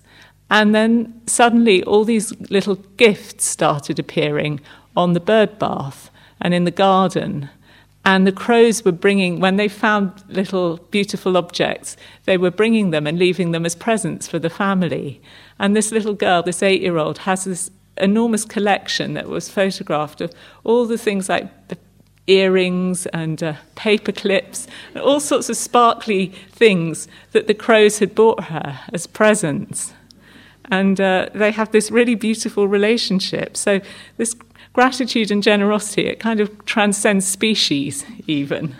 [0.49, 4.61] And then suddenly all these little gifts started appearing
[4.95, 7.49] on the bird bath and in the garden.
[8.03, 13.07] And the crows were bringing, when they found little beautiful objects, they were bringing them
[13.07, 15.21] and leaving them as presents for the family.
[15.57, 20.21] And this little girl, this eight year old, has this enormous collection that was photographed
[20.21, 20.31] of
[20.63, 21.77] all the things like the
[22.27, 28.15] earrings and uh, paper clips, and all sorts of sparkly things that the crows had
[28.15, 29.93] bought her as presents.
[30.71, 33.55] And uh, they have this really beautiful relationship.
[33.55, 33.81] So,
[34.17, 34.35] this
[34.73, 38.75] gratitude and generosity, it kind of transcends species, even.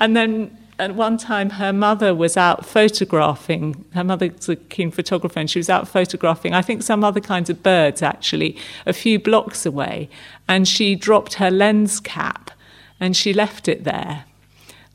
[0.00, 3.84] And then at one time, her mother was out photographing.
[3.94, 7.48] Her mother's a keen photographer, and she was out photographing, I think, some other kinds
[7.48, 10.08] of birds actually, a few blocks away.
[10.48, 12.50] And she dropped her lens cap
[12.98, 14.24] and she left it there.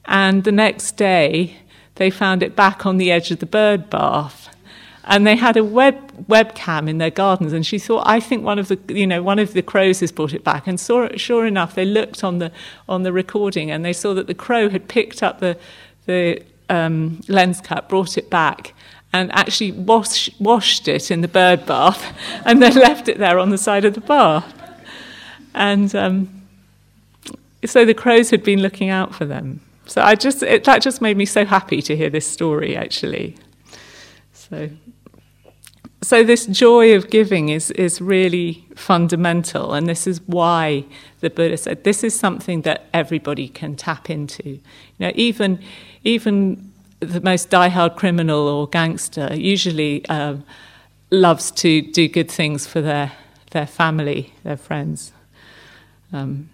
[0.05, 1.57] And the next day,
[1.95, 4.49] they found it back on the edge of the bird bath
[5.09, 8.59] and they had a web webcam in their gardens and she thought I think one
[8.59, 11.19] of the you know one of the crows has brought it back and saw it,
[11.19, 12.51] sure enough they looked on the
[12.87, 15.57] on the recording and they saw that the crow had picked up the
[16.05, 18.73] the um, lens cap brought it back
[19.11, 23.49] and actually wash, washed it in the bird bath and then left it there on
[23.49, 24.55] the side of the bath.
[25.55, 26.43] And um,
[27.65, 29.61] so the crows had been looking out for them.
[29.87, 33.35] So I just it, that just made me so happy to hear this story actually.
[34.33, 34.69] So
[36.01, 40.85] so this joy of giving is, is really fundamental, and this is why
[41.19, 44.43] the Buddha said this is something that everybody can tap into.
[44.43, 44.61] You
[44.99, 45.59] know, even
[46.03, 46.71] even
[47.01, 50.43] the most diehard criminal or gangster usually um,
[51.11, 53.11] loves to do good things for their
[53.51, 55.11] their family, their friends.
[56.13, 56.49] Um,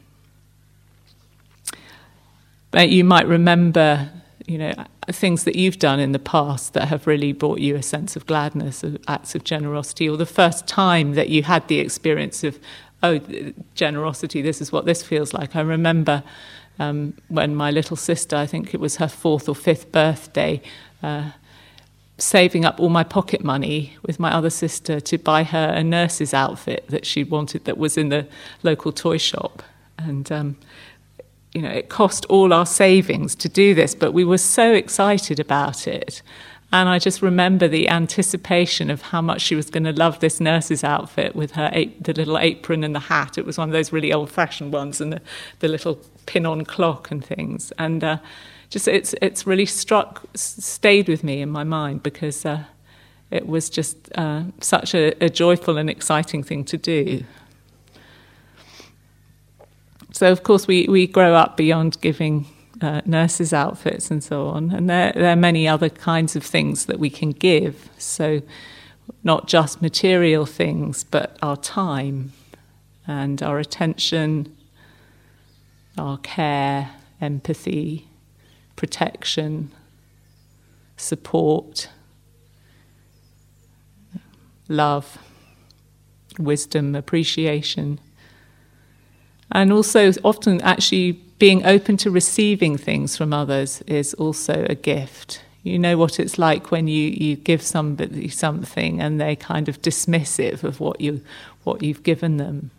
[2.72, 4.10] but you might remember,
[4.48, 4.74] you know,
[5.14, 8.26] things that you've done in the past that have really brought you a sense of
[8.26, 12.60] gladness, of acts of generosity, or the first time that you had the experience of,
[13.04, 13.20] oh,
[13.76, 15.56] generosity, this is what this feels like.
[15.56, 16.24] I remember
[16.80, 20.62] um, when my little sister, I think it was her fourth or fifth birthday,
[21.04, 21.32] uh,
[22.18, 26.34] saving up all my pocket money with my other sister to buy her a nurse's
[26.34, 28.26] outfit that she wanted that was in the
[28.64, 29.62] local toy shop.
[29.98, 30.56] And um,
[31.56, 35.40] you know, it cost all our savings to do this, but we were so excited
[35.40, 36.22] about it.
[36.72, 40.42] And I just remember the anticipation of how much she was going to love this
[40.42, 43.38] nurse's outfit with her the little apron and the hat.
[43.38, 45.22] It was one of those really old-fashioned ones, and the,
[45.60, 47.72] the little pin-on clock and things.
[47.78, 48.18] And uh,
[48.70, 52.64] just it's it's really struck, stayed with me in my mind because uh,
[53.32, 57.24] it was just uh, such a, a joyful and exciting thing to do.
[60.16, 62.46] So, of course, we, we grow up beyond giving
[62.80, 64.72] uh, nurses' outfits and so on.
[64.72, 67.90] And there, there are many other kinds of things that we can give.
[67.98, 68.42] So,
[69.26, 72.32] not just material things, but our time
[73.06, 74.56] and our attention,
[75.98, 78.08] our care, empathy,
[78.78, 79.70] protection,
[80.96, 81.90] support,
[84.70, 85.18] love,
[86.40, 88.00] wisdom, appreciation.
[89.52, 95.42] And also, often actually being open to receiving things from others is also a gift.
[95.64, 99.82] You know what it's like when you, you give somebody something and they kind of
[99.82, 101.22] dismissive of what you
[101.64, 102.70] what you've given them.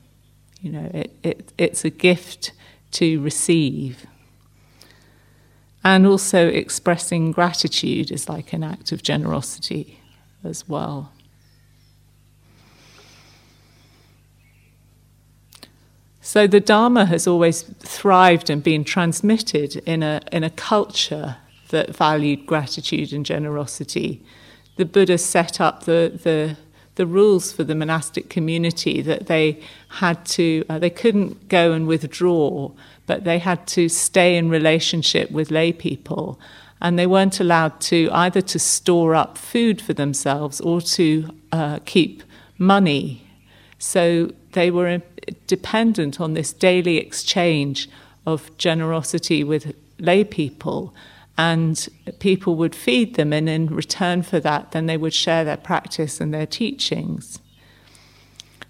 [0.62, 2.53] You know, it, it it's a gift
[2.93, 4.07] to receive.
[5.83, 10.01] And also expressing gratitude is like an act of generosity
[10.45, 11.12] as well.
[16.27, 21.37] So the Dharma has always thrived and been transmitted in a, in a culture
[21.68, 24.24] that valued gratitude and generosity.
[24.74, 26.57] The Buddha set up the, the,
[26.97, 31.87] the rules for the monastic community that they had to, uh, they couldn't go and
[31.87, 32.72] withdraw,
[33.07, 36.41] but they had to stay in relationship with lay people.
[36.83, 41.79] And they weren't allowed to either to store up food for themselves or to uh,
[41.85, 42.24] keep
[42.59, 43.22] money.
[43.79, 44.89] So they were
[45.47, 47.89] dependent on this daily exchange
[48.27, 50.95] of generosity with lay people
[51.39, 55.57] and people would feed them and in return for that then they would share their
[55.57, 57.39] practice and their teachings.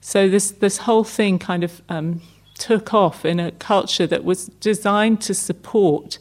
[0.00, 2.22] So this this whole thing kind of um,
[2.58, 6.18] took off in a culture that was designed to support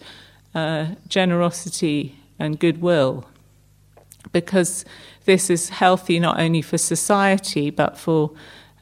[0.54, 3.26] uh, generosity and goodwill
[4.32, 4.86] because
[5.26, 8.32] this is healthy not only for society but for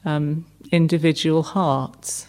[0.04, 0.44] um,
[0.74, 2.26] individual hearts.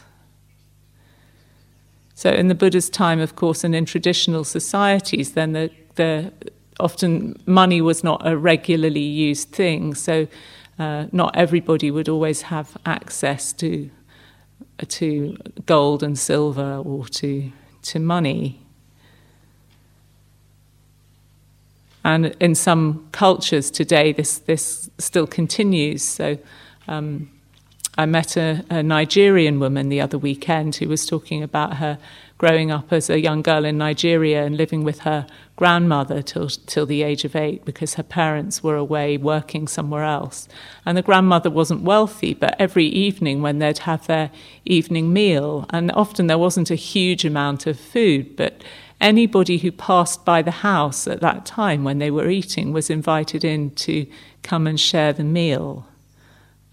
[2.13, 6.31] So, in the Buddha's time, of course, and in traditional societies, then the, the
[6.79, 9.95] often money was not a regularly used thing.
[9.95, 10.27] So,
[10.79, 13.89] uh, not everybody would always have access to
[14.87, 18.61] to gold and silver or to to money.
[22.03, 26.03] And in some cultures today, this this still continues.
[26.03, 26.37] So.
[26.87, 27.31] Um,
[27.97, 31.97] I met a, a, Nigerian woman the other weekend who was talking about her
[32.37, 35.25] growing up as a young girl in Nigeria and living with her
[35.55, 40.49] grandmother till, till the age of eight because her parents were away working somewhere else.
[40.85, 44.29] And the grandmother wasn't wealthy, but every evening when they'd have their
[44.65, 48.61] evening meal, and often there wasn't a huge amount of food, but
[48.99, 53.45] anybody who passed by the house at that time when they were eating was invited
[53.45, 54.05] in to
[54.43, 55.87] come and share the meal.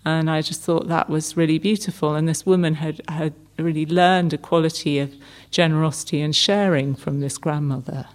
[0.04, 2.14] And I just thought that was really beautiful.
[2.14, 5.14] And this woman had, had really learned a quality of
[5.50, 8.06] generosity and sharing from this grandmother.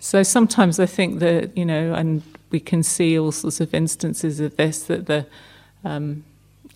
[0.00, 4.40] So sometimes I think that, you know, and we can see all sorts of instances
[4.40, 5.26] of this, that the,
[5.84, 6.24] um,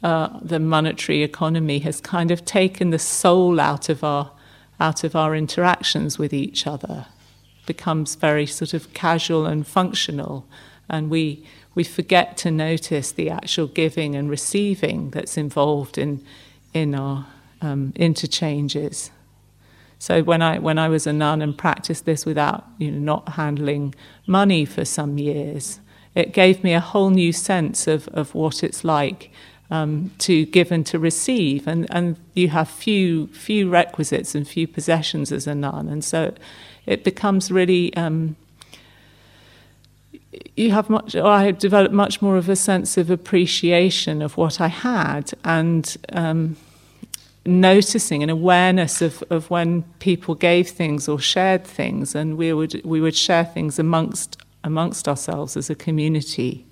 [0.02, 4.30] uh, the monetary economy has kind of taken the soul out of our,
[4.78, 7.06] out of our interactions with each other,
[7.66, 10.46] becomes very sort of casual and functional
[10.88, 16.24] and we we forget to notice the actual giving and receiving that's involved in
[16.72, 17.26] in our
[17.60, 19.10] um, interchanges.
[19.98, 23.34] So when I when I was a nun and practiced this without you know not
[23.34, 23.94] handling
[24.26, 25.80] money for some years,
[26.14, 29.30] it gave me a whole new sense of of what it's like
[29.70, 34.68] um, to give and to receive, and, and you have few few requisites and few
[34.68, 36.34] possessions as a nun, and so
[36.86, 37.94] it becomes really.
[37.96, 38.36] Um,
[40.56, 44.36] you have much, or I have developed much more of a sense of appreciation of
[44.36, 46.56] what I had, and um,
[47.44, 52.84] noticing an awareness of, of when people gave things or shared things, and we would
[52.84, 56.64] we would share things amongst amongst ourselves as a community.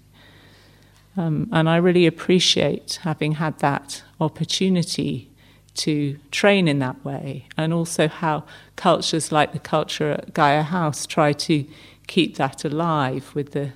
[1.16, 5.30] Um, and I really appreciate having had that opportunity
[5.74, 8.44] to train in that way, and also how
[8.76, 11.64] cultures like the culture at Gaia House try to
[12.06, 13.72] keep that alive with the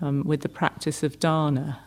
[0.00, 1.80] um, with the practice of dana.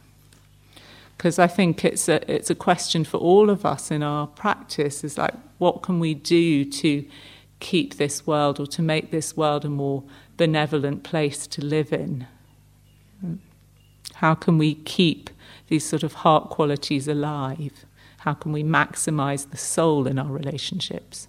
[1.18, 5.04] Because I think it's a it's a question for all of us in our practice
[5.04, 7.06] is like what can we do to
[7.60, 10.04] keep this world or to make this world a more
[10.38, 12.28] benevolent place to live in.
[14.16, 15.30] How can we keep
[15.68, 17.86] these sort of heart qualities alive?
[18.20, 21.28] How can we maximize the soul in our relationships?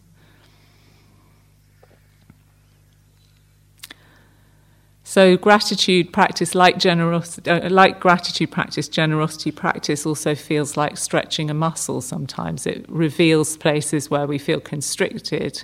[5.08, 11.48] So gratitude practice, like generosity, uh, like gratitude practice, generosity practice also feels like stretching
[11.48, 12.00] a muscle.
[12.00, 15.62] Sometimes it reveals places where we feel constricted,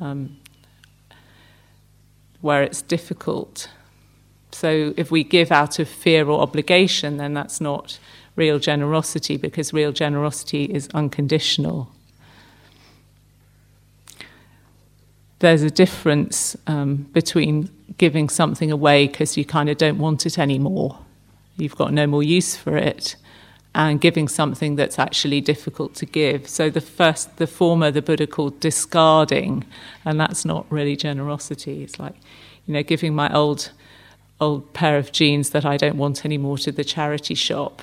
[0.00, 0.36] um,
[2.42, 3.68] where it's difficult.
[4.52, 7.98] So if we give out of fear or obligation, then that's not
[8.36, 11.90] real generosity because real generosity is unconditional.
[15.38, 20.38] There's a difference um, between giving something away because you kind of don't want it
[20.38, 20.98] anymore,
[21.56, 23.16] you've got no more use for it,
[23.74, 26.48] and giving something that's actually difficult to give.
[26.48, 29.64] So the first, the former, the Buddha called discarding,
[30.04, 31.82] and that's not really generosity.
[31.82, 32.14] It's like,
[32.66, 33.70] you know, giving my old
[34.38, 37.82] old pair of jeans that I don't want anymore to the charity shop.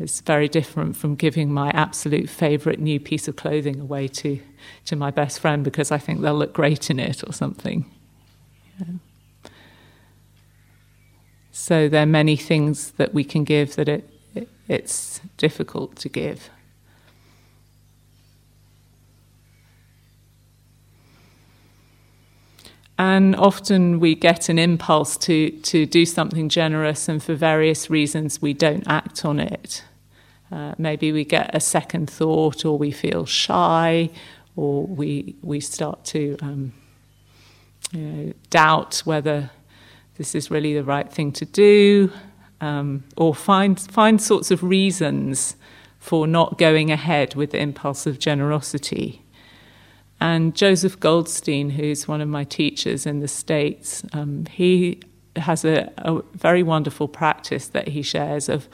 [0.00, 4.40] It's very different from giving my absolute favourite new piece of clothing away to,
[4.86, 7.84] to my best friend because I think they'll look great in it or something.
[8.78, 8.86] Yeah.
[11.52, 16.08] So there are many things that we can give that it, it it's difficult to
[16.08, 16.48] give.
[22.98, 28.42] And often we get an impulse to, to do something generous, and for various reasons,
[28.42, 29.82] we don't act on it.
[30.52, 34.10] Uh, maybe we get a second thought, or we feel shy,
[34.56, 36.72] or we, we start to um,
[37.92, 39.50] you know, doubt whether
[40.16, 42.12] this is really the right thing to do,
[42.60, 45.56] um, or find, find sorts of reasons
[45.98, 49.22] for not going ahead with the impulse of generosity.
[50.20, 55.00] And Joseph Goldstein, who's one of my teachers in the States, um, he
[55.36, 58.68] has a, a, very wonderful practice that he shares of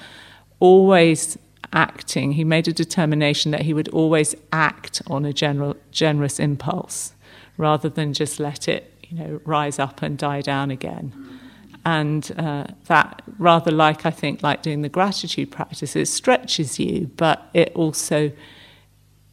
[0.58, 1.38] always
[1.72, 2.32] acting.
[2.32, 7.12] He made a determination that he would always act on a general, generous impulse
[7.56, 11.12] rather than just let it you know, rise up and die down again.
[11.84, 17.10] And uh, that, rather like I think, like doing the gratitude practice, it stretches you,
[17.16, 18.32] but it also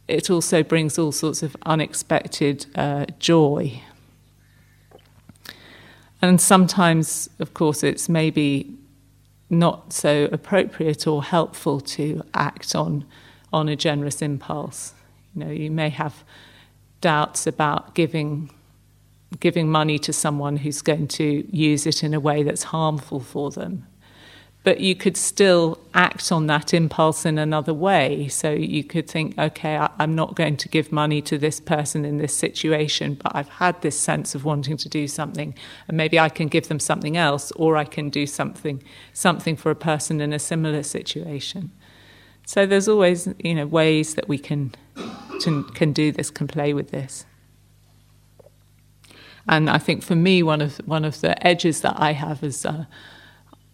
[0.06, 3.80] it also brings all sorts of unexpected uh, joy.
[6.20, 8.76] And sometimes, of course, it's maybe
[9.50, 13.04] not so appropriate or helpful to act on,
[13.52, 14.94] on a generous impulse.
[15.34, 16.24] You know, you may have
[17.00, 18.50] doubts about giving,
[19.40, 23.50] giving money to someone who's going to use it in a way that's harmful for
[23.50, 23.86] them
[24.64, 28.28] but you could still act on that impulse in another way.
[28.28, 32.06] So you could think, okay, I, am not going to give money to this person
[32.06, 35.54] in this situation, but I've had this sense of wanting to do something,
[35.86, 39.70] and maybe I can give them something else, or I can do something something for
[39.70, 41.70] a person in a similar situation.
[42.46, 44.74] So there's always, you know, ways that we can
[45.40, 47.26] to, can do this, can play with this.
[49.46, 52.64] And I think for me, one of one of the edges that I have is.
[52.64, 52.86] Uh,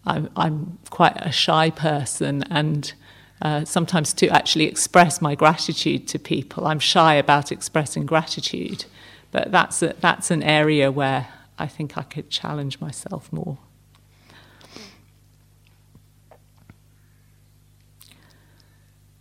[0.05, 2.93] I'm, I'm quite a shy person and
[3.41, 6.67] uh, sometimes to actually express my gratitude to people.
[6.67, 8.85] I'm shy about expressing gratitude,
[9.31, 11.27] but that's, a, that's an area where
[11.57, 13.57] I think I could challenge myself more.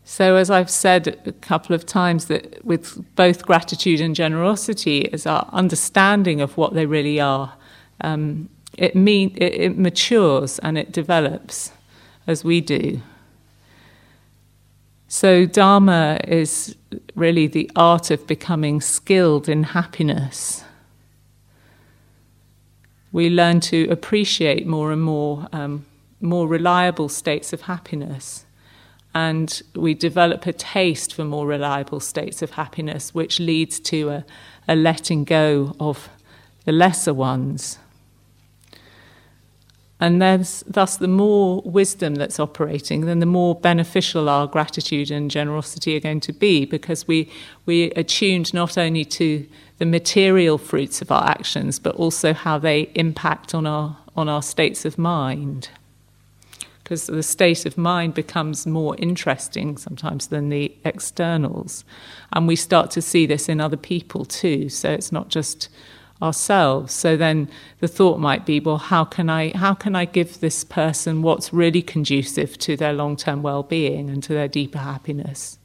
[0.05, 5.25] So, as I've said a couple of times, that with both gratitude and generosity is
[5.25, 7.55] our understanding of what they really are.
[8.01, 11.73] Um, it, mean, it, it matures and it develops
[12.27, 13.01] as we do.
[15.09, 16.77] So, Dharma is
[17.17, 20.65] really the art of becoming skilled in happiness.
[23.11, 25.85] We learn to appreciate more and more, um,
[26.21, 28.45] more reliable states of happiness.
[29.15, 34.25] and we develop a taste for more reliable states of happiness, which leads to a,
[34.69, 36.09] a letting go of
[36.65, 37.79] the lesser ones.
[40.01, 45.95] And thus, the more wisdom that's operating, then the more beneficial our gratitude and generosity
[45.97, 47.31] are going to be because we,
[47.67, 49.47] we tuned not only to
[49.77, 54.43] the material fruits of our actions, but also how they impact on our, on our
[54.43, 55.69] states of mind
[56.91, 61.85] because the state of mind becomes more interesting sometimes than the externals.
[62.33, 64.69] And we start to see this in other people too.
[64.69, 65.69] So it's not just
[66.23, 66.93] ourselves.
[66.93, 67.49] So then
[67.79, 71.53] the thought might be, well, how can I how can I give this person what's
[71.53, 75.59] really conducive to their long-term well-being and to their deeper happiness?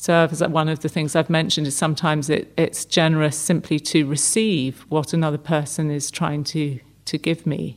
[0.00, 4.86] So one of the things I've mentioned is sometimes it, it's generous simply to receive
[4.88, 7.76] what another person is trying to, to give me.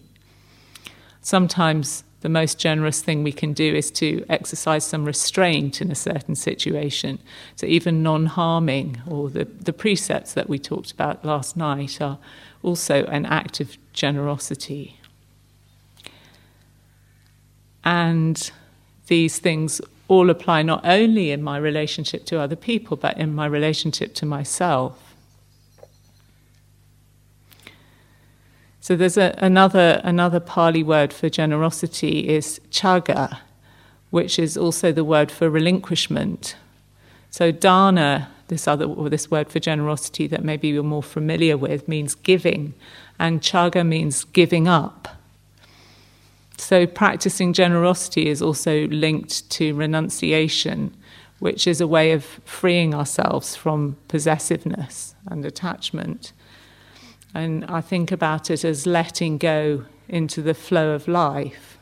[1.22, 5.96] Sometimes the most generous thing we can do is to exercise some restraint in a
[5.96, 7.20] certain situation.
[7.56, 12.20] So, even non harming, or the, the precepts that we talked about last night, are
[12.64, 15.00] also an act of generosity.
[17.84, 18.52] And
[19.08, 23.48] these things all apply not only in my relationship to other people, but in my
[23.48, 25.11] relationship to myself.
[28.82, 33.38] So there's a, another another Pali word for generosity is chaga,
[34.10, 36.56] which is also the word for relinquishment.
[37.30, 41.88] So dana, this other or this word for generosity that maybe you're more familiar with,
[41.88, 42.74] means giving,
[43.20, 45.08] and chaga means giving up.
[46.58, 50.98] So practicing generosity is also linked to renunciation,
[51.38, 56.34] which is a way of freeing ourselves from possessiveness and attachment.
[57.34, 61.78] And I think about it as letting go into the flow of life.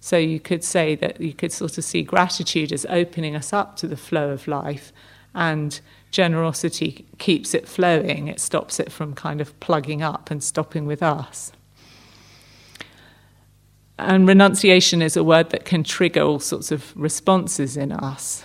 [0.00, 3.76] So you could say that you could sort of see gratitude as opening us up
[3.76, 4.92] to the flow of life,
[5.34, 8.28] and generosity keeps it flowing.
[8.28, 11.52] It stops it from kind of plugging up and stopping with us.
[13.98, 18.44] And renunciation is a word that can trigger all sorts of responses in us,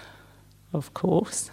[0.72, 1.50] of course.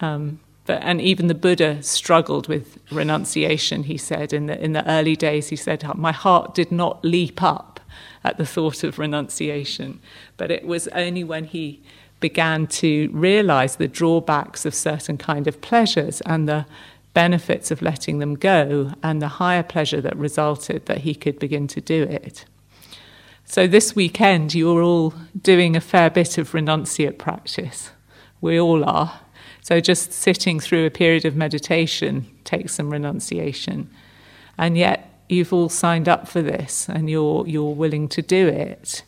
[0.00, 0.40] Um,
[0.70, 4.32] but, and even the Buddha struggled with renunciation, he said.
[4.32, 7.80] In the, in the early days, he said, My heart did not leap up
[8.22, 9.98] at the thought of renunciation.
[10.36, 11.82] But it was only when he
[12.20, 16.66] began to realize the drawbacks of certain kind of pleasures and the
[17.14, 21.66] benefits of letting them go and the higher pleasure that resulted that he could begin
[21.66, 22.44] to do it.
[23.44, 27.90] So this weekend, you're all doing a fair bit of renunciate practice.
[28.40, 29.22] We all are.
[29.62, 33.90] So just sitting through a period of meditation takes some renunciation.
[34.58, 39.02] And yet you've all signed up for this and you're, you're willing to do it.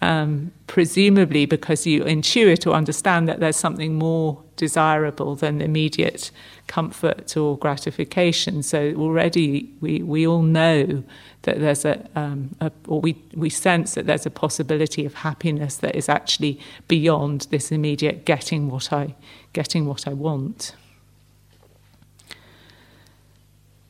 [0.00, 6.30] Um, presumably because you intuit or understand that there's something more desirable than immediate
[6.68, 8.62] comfort or gratification.
[8.62, 11.02] So already we, we all know
[11.42, 15.76] that there's a, um, a, or we, we sense that there's a possibility of happiness
[15.78, 19.14] that is actually beyond this immediate getting what I,
[19.52, 20.74] getting what I want.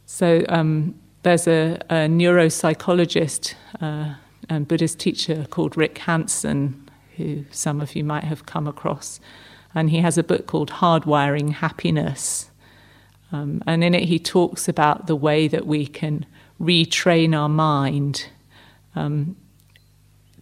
[0.07, 4.15] So um, there's a, a neuropsychologist uh,
[4.49, 9.21] and Buddhist teacher called Rick Hanson, who some of you might have come across
[9.75, 12.51] and he has a book called Hardwiring Happiness.
[13.31, 16.25] Um, and in it, he talks about the way that we can
[16.61, 18.27] retrain our mind
[18.95, 19.37] um,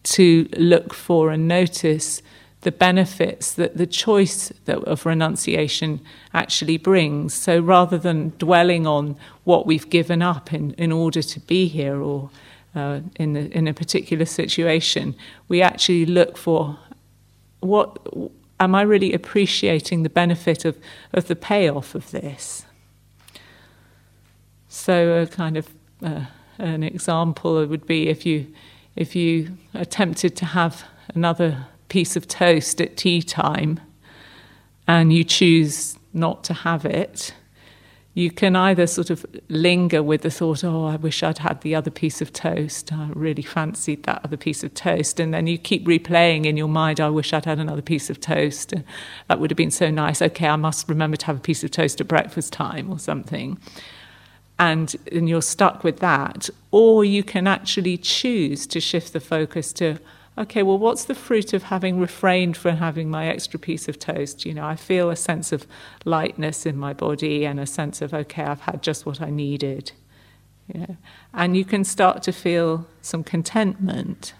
[0.04, 2.22] to look for and notice
[2.66, 6.00] the benefits that the choice of renunciation
[6.34, 7.32] actually brings.
[7.32, 9.14] So rather than dwelling on
[9.44, 12.28] what we've given up in, in order to be here or
[12.74, 15.14] uh, in, the, in a particular situation,
[15.46, 16.76] we actually look for
[17.60, 18.04] what
[18.58, 20.76] am I really appreciating the benefit of,
[21.12, 22.66] of the payoff of this?
[24.68, 25.68] So, a kind of
[26.02, 26.24] uh,
[26.58, 28.52] an example would be if you
[28.96, 33.80] if you attempted to have another piece of toast at tea time,
[34.88, 37.32] and you choose not to have it
[38.16, 41.74] you can either sort of linger with the thought, oh, I wish I'd had the
[41.74, 42.90] other piece of toast.
[42.90, 45.20] I really fancied that other piece of toast.
[45.20, 48.18] And then you keep replaying in your mind, I wish I'd had another piece of
[48.18, 48.72] toast.
[49.28, 50.22] That would have been so nice.
[50.22, 53.58] Okay, I must remember to have a piece of toast at breakfast time or something.
[54.58, 56.48] And, and you're stuck with that.
[56.70, 59.98] Or you can actually choose to shift the focus to,
[60.38, 64.44] okay, well, what's the fruit of having refrained from having my extra piece of toast?
[64.44, 65.66] You know, I feel a sense of
[66.04, 69.92] lightness in my body and a sense of, okay, I've had just what I needed.
[70.72, 70.96] You know,
[71.32, 74.34] and you can start to feel some contentment.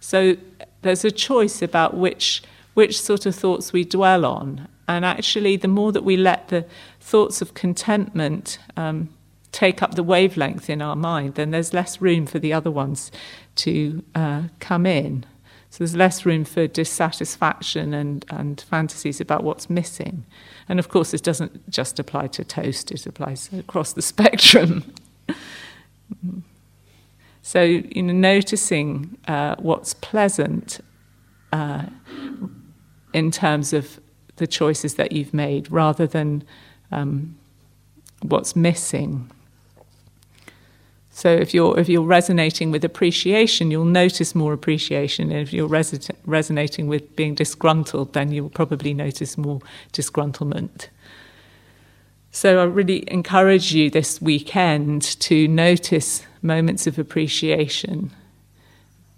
[0.00, 0.36] So
[0.80, 2.42] there's a choice about which
[2.74, 4.66] which sort of thoughts we dwell on.
[4.88, 6.64] And actually, the more that we let the
[7.00, 9.10] thoughts of contentment um,
[9.52, 13.12] take up the wavelength in our mind, then there's less room for the other ones
[13.56, 15.24] to uh, come in.
[15.70, 20.26] So there's less room for dissatisfaction and, and fantasies about what's missing.
[20.68, 24.92] And of course, this doesn't just apply to toast, it applies across the spectrum.
[27.42, 30.80] so, you know, noticing uh, what's pleasant
[31.52, 31.84] uh,
[33.12, 34.00] in terms of
[34.36, 36.42] the choices that you've made rather than
[36.90, 37.36] um,
[38.22, 39.30] what's missing.
[41.14, 45.30] So if you're if you're resonating with appreciation, you'll notice more appreciation.
[45.30, 49.60] And if you're resi- resonating with being disgruntled, then you'll probably notice more
[49.92, 50.88] disgruntlement.
[52.30, 58.10] So I really encourage you this weekend to notice moments of appreciation,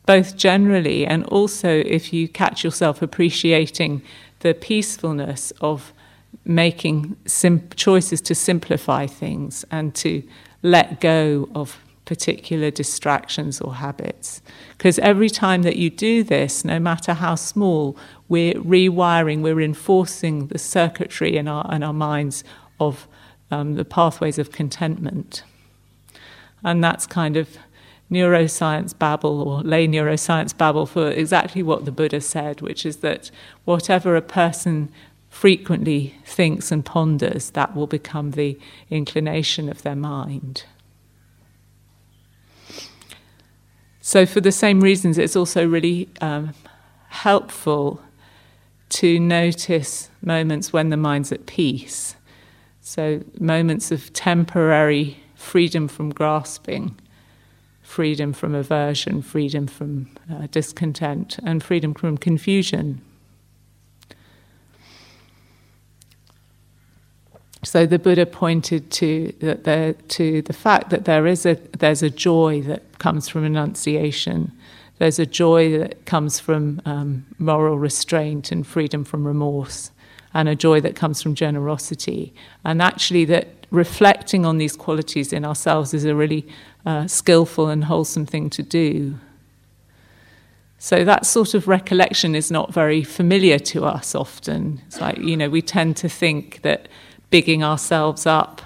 [0.04, 4.02] both generally and also if you catch yourself appreciating
[4.40, 5.92] the peacefulness of
[6.44, 10.24] making sim- choices to simplify things and to
[10.64, 14.42] let go of particular distractions or habits.
[14.76, 17.96] Because every time that you do this, no matter how small,
[18.28, 22.44] we're rewiring, we're enforcing the circuitry in our, in our minds
[22.80, 23.06] of
[23.50, 25.44] um, the pathways of contentment.
[26.62, 27.58] And that's kind of
[28.10, 33.30] neuroscience babble or lay neuroscience babble for exactly what the Buddha said, which is that
[33.64, 34.90] whatever a person
[35.34, 38.56] frequently thinks and ponders, that will become the
[38.88, 40.64] inclination of their mind.
[44.00, 46.54] So, for the same reasons, it's also really um,
[47.08, 48.00] helpful
[48.90, 52.14] to notice moments when the mind's at peace.
[52.80, 56.96] So, moments of temporary freedom from grasping,
[57.82, 63.02] freedom from aversion, freedom from uh, discontent, and freedom from confusion.
[67.64, 72.02] So the Buddha pointed to that there, to the fact that there is a there's
[72.02, 74.52] a joy that comes from renunciation.
[74.98, 79.90] There's a joy that comes from um, moral restraint and freedom from remorse,
[80.34, 82.34] and a joy that comes from generosity.
[82.64, 86.46] And actually, that reflecting on these qualities in ourselves is a really
[86.86, 89.18] uh, skillful and wholesome thing to do.
[90.78, 94.82] So that sort of recollection is not very familiar to us often.
[94.86, 96.88] It's like, you know, we tend to think that
[97.34, 98.62] bigging ourselves up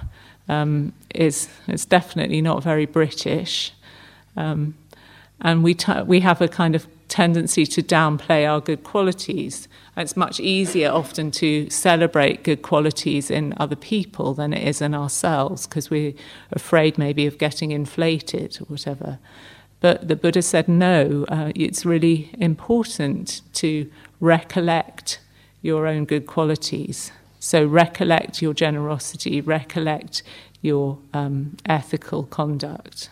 [0.46, 3.72] um, is, is definitely not very British.
[4.36, 4.74] Um,
[5.40, 9.68] and we, t- we have a kind of tendency to downplay our good qualities.
[9.96, 14.94] It's much easier often to celebrate good qualities in other people than it is in
[14.94, 16.12] ourselves because we're
[16.52, 19.18] afraid maybe of getting inflated or whatever.
[19.80, 23.90] But the Buddha said no, uh, it's really important to
[24.20, 25.20] recollect
[25.62, 27.12] your own good qualities
[27.48, 30.22] so recollect your generosity, recollect
[30.60, 33.08] your um, ethical conduct.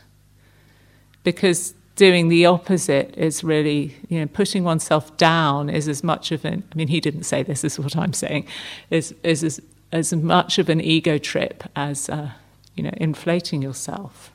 [1.25, 6.45] Because doing the opposite is really, you know, putting oneself down is as much of
[6.45, 8.47] an, I mean, he didn't say this, is what I'm saying,
[8.91, 9.59] is, is as,
[9.91, 12.33] as much of an ego trip as, uh,
[12.75, 14.31] you know, inflating yourself.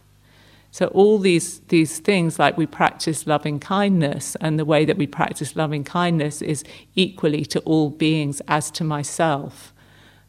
[0.72, 5.06] So all these these things, like we practice loving kindness, and the way that we
[5.06, 6.64] practice loving kindness is
[6.95, 9.74] equally to all beings as to myself.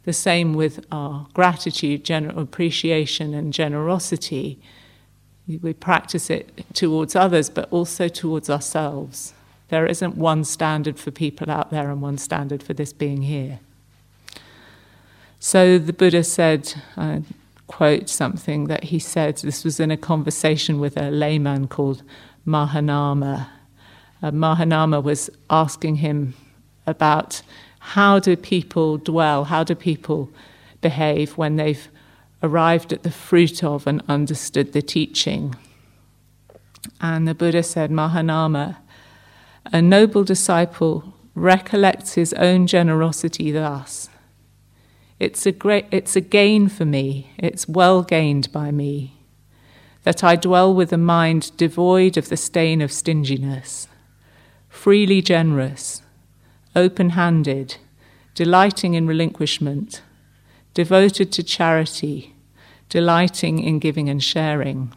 [0.05, 4.59] The same with our gratitude, general appreciation, and generosity.
[5.47, 9.35] We practice it towards others, but also towards ourselves.
[9.69, 13.61] There isn't one standard for people out there and one standard for this being here.
[15.39, 17.23] So the Buddha said, I
[17.67, 22.03] quote something that he said, this was in a conversation with a layman called
[22.47, 23.49] Mahanama.
[24.23, 26.35] Uh, Mahanama was asking him
[26.87, 27.43] about
[27.85, 29.45] how do people dwell?
[29.45, 30.31] How do people
[30.81, 31.89] behave when they've
[32.43, 35.57] arrived at the fruit of and understood the teaching?
[37.01, 38.77] And the Buddha said, Mahanama,
[39.73, 44.09] a noble disciple recollects his own generosity thus.
[45.19, 49.17] It's a, great, it's a gain for me, it's well gained by me,
[50.05, 53.89] that I dwell with a mind devoid of the stain of stinginess,
[54.69, 56.02] freely generous,
[56.75, 57.77] open handed,
[58.35, 60.03] delighting in relinquishment,
[60.75, 62.35] devoted to charity,
[62.89, 64.93] delighting in giving and sharing.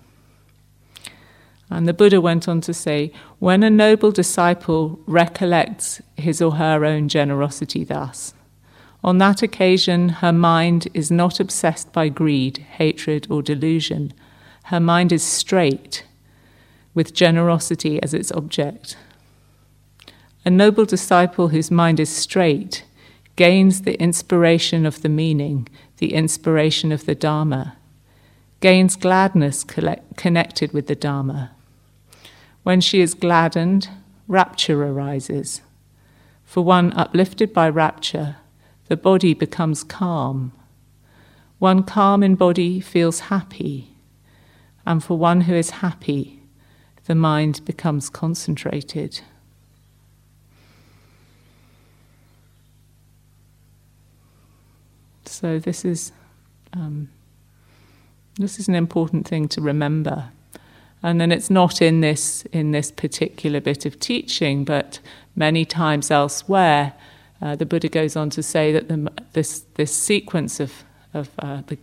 [1.70, 6.86] And the Buddha went on to say when a noble disciple recollects his or her
[6.86, 8.34] own generosity thus,
[9.04, 14.14] on that occasion her mind is not obsessed by greed, hatred, or delusion.
[14.66, 16.04] Her mind is straight,
[16.96, 18.98] with generosity as its object.
[20.48, 22.86] A noble disciple whose mind is straight
[23.36, 25.68] gains the inspiration of the meaning,
[25.98, 27.78] the inspiration of the Dharma,
[28.60, 31.52] gains gladness connected with the Dharma.
[32.62, 33.90] When she is gladdened,
[34.28, 35.62] rapture arises.
[36.44, 38.36] For one uplifted by rapture,
[38.88, 40.52] the body becomes calm.
[41.58, 43.96] One calm in body feels happy,
[44.86, 46.44] and for one who is happy,
[47.06, 49.22] the mind becomes concentrated.
[55.36, 56.14] So this is
[56.72, 57.10] um,
[58.40, 60.30] this is an important thing to remember,
[61.04, 65.00] and then it's not in this in this particular bit of teaching, but
[65.36, 66.94] many times elsewhere.
[67.42, 71.64] Uh, the Buddha goes on to say that the, this this sequence of of uh,
[71.68, 71.78] the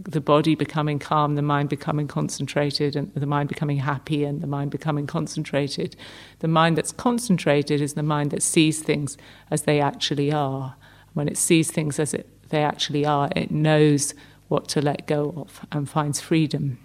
[0.00, 4.46] the body becoming calm, the mind becoming concentrated, and the mind becoming happy, and the
[4.46, 5.94] mind becoming concentrated.
[6.38, 9.18] The mind that's concentrated is the mind that sees things
[9.50, 10.76] as they actually are.
[11.12, 13.28] When it sees things as it they actually are.
[13.34, 14.14] It knows
[14.48, 16.78] what to let go of and finds freedom.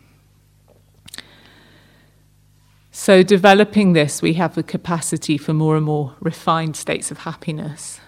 [2.91, 8.01] So, developing this, we have the capacity for more and more refined states of happiness.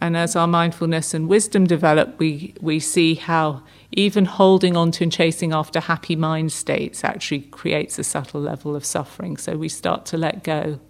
[0.00, 3.62] And as our mindfulness and wisdom develop, we, we see how
[3.92, 8.74] even holding on to and chasing after happy mind states actually creates a subtle level
[8.74, 9.36] of suffering.
[9.36, 10.80] So we start to let go,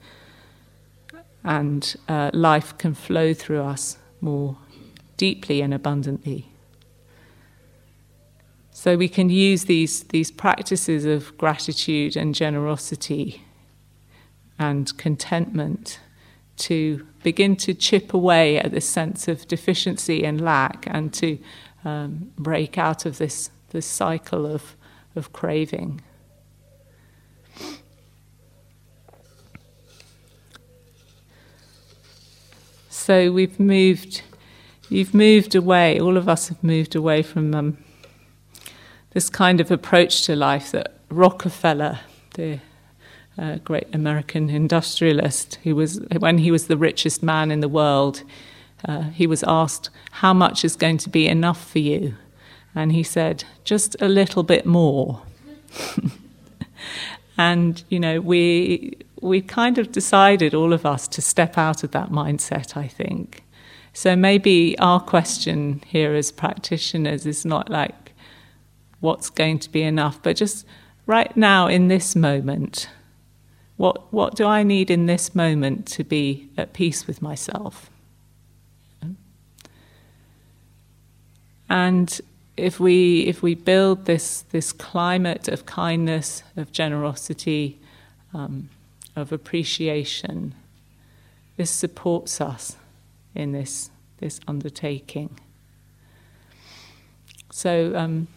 [1.42, 4.58] and uh, life can flow through us more
[5.20, 6.50] deeply and abundantly.
[8.70, 13.42] So we can use these, these practices of gratitude and generosity
[14.58, 16.00] and contentment
[16.56, 21.38] to begin to chip away at this sense of deficiency and lack and to
[21.84, 24.74] um, break out of this, this cycle of,
[25.14, 26.00] of craving.
[32.88, 34.22] So we've moved
[34.90, 37.78] you've moved away, all of us have moved away from um,
[39.12, 42.00] this kind of approach to life that Rockefeller,
[42.34, 42.60] the
[43.38, 48.22] uh, great American industrialist, who was, when he was the richest man in the world,
[48.86, 52.14] uh, he was asked, How much is going to be enough for you?
[52.74, 55.22] And he said, Just a little bit more.
[57.38, 61.90] and, you know, we, we kind of decided, all of us, to step out of
[61.92, 63.42] that mindset, I think.
[64.00, 68.12] So maybe our question here as practitioners is not like
[69.00, 70.64] what's going to be enough, but just
[71.04, 72.88] right now in this moment,
[73.76, 77.90] what what do I need in this moment to be at peace with myself?
[81.68, 82.18] And
[82.56, 87.78] if we if we build this this climate of kindness, of generosity,
[88.32, 88.70] um,
[89.14, 90.54] of appreciation,
[91.58, 92.76] this supports us
[93.34, 95.38] in this, this undertaking.
[97.50, 98.28] So, um,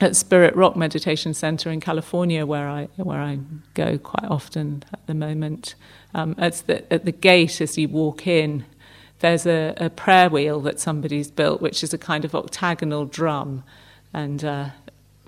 [0.00, 3.38] at Spirit Rock Meditation Center in California, where I where I
[3.74, 5.74] go quite often at the moment,
[6.14, 8.64] um, at the at the gate as you walk in,
[9.20, 13.62] there's a, a, prayer wheel that somebody's built, which is a kind of octagonal drum,
[14.14, 14.70] and uh,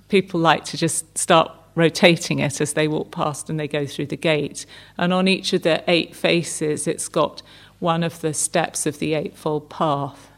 [0.09, 4.07] people like to just start rotating it as they walk past and they go through
[4.07, 4.67] the gate.
[4.99, 7.43] And on each of the eight faces, it's got
[7.83, 10.31] one of the steps of the Eightfold Path.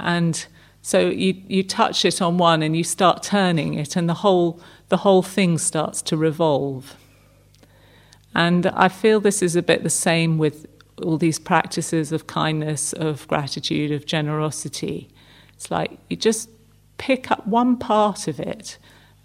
[0.00, 0.44] And
[0.82, 4.60] so you, you touch it on one and you start turning it, and the whole,
[4.88, 6.96] the whole thing starts to revolve.
[8.34, 10.66] And I feel this is a bit the same with
[11.02, 15.08] all these practices of kindness, of gratitude, of generosity.
[15.54, 16.50] It's like you just
[16.98, 18.78] pick up one part of it,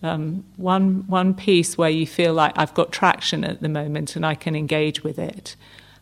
[0.04, 4.26] um, one, one piece where you feel like I've got traction at the moment and
[4.26, 5.56] I can engage with it.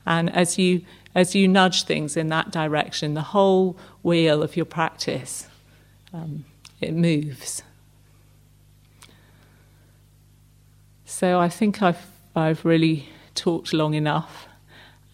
[0.05, 0.81] And as you
[1.13, 5.47] as you nudge things in that direction, the whole wheel of your practice
[6.13, 6.45] um,
[6.79, 7.63] it moves.
[11.05, 14.47] So I think I've I've really talked long enough,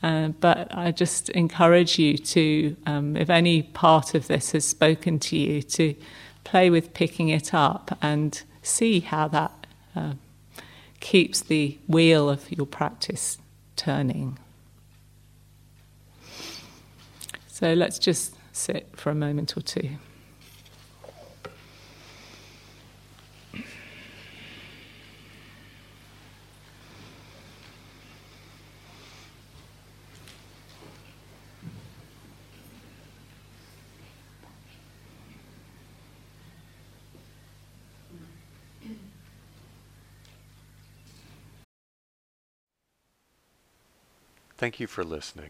[0.03, 5.17] uh, but I just encourage you to, um, if any part of this has spoken
[5.19, 5.95] to you, to
[6.43, 10.13] play with picking it up and see how that uh,
[10.99, 13.39] keeps the wheel of your practice
[13.75, 14.37] turning.
[17.59, 19.97] So let's just sit for a moment or two.
[44.57, 45.49] Thank you for listening.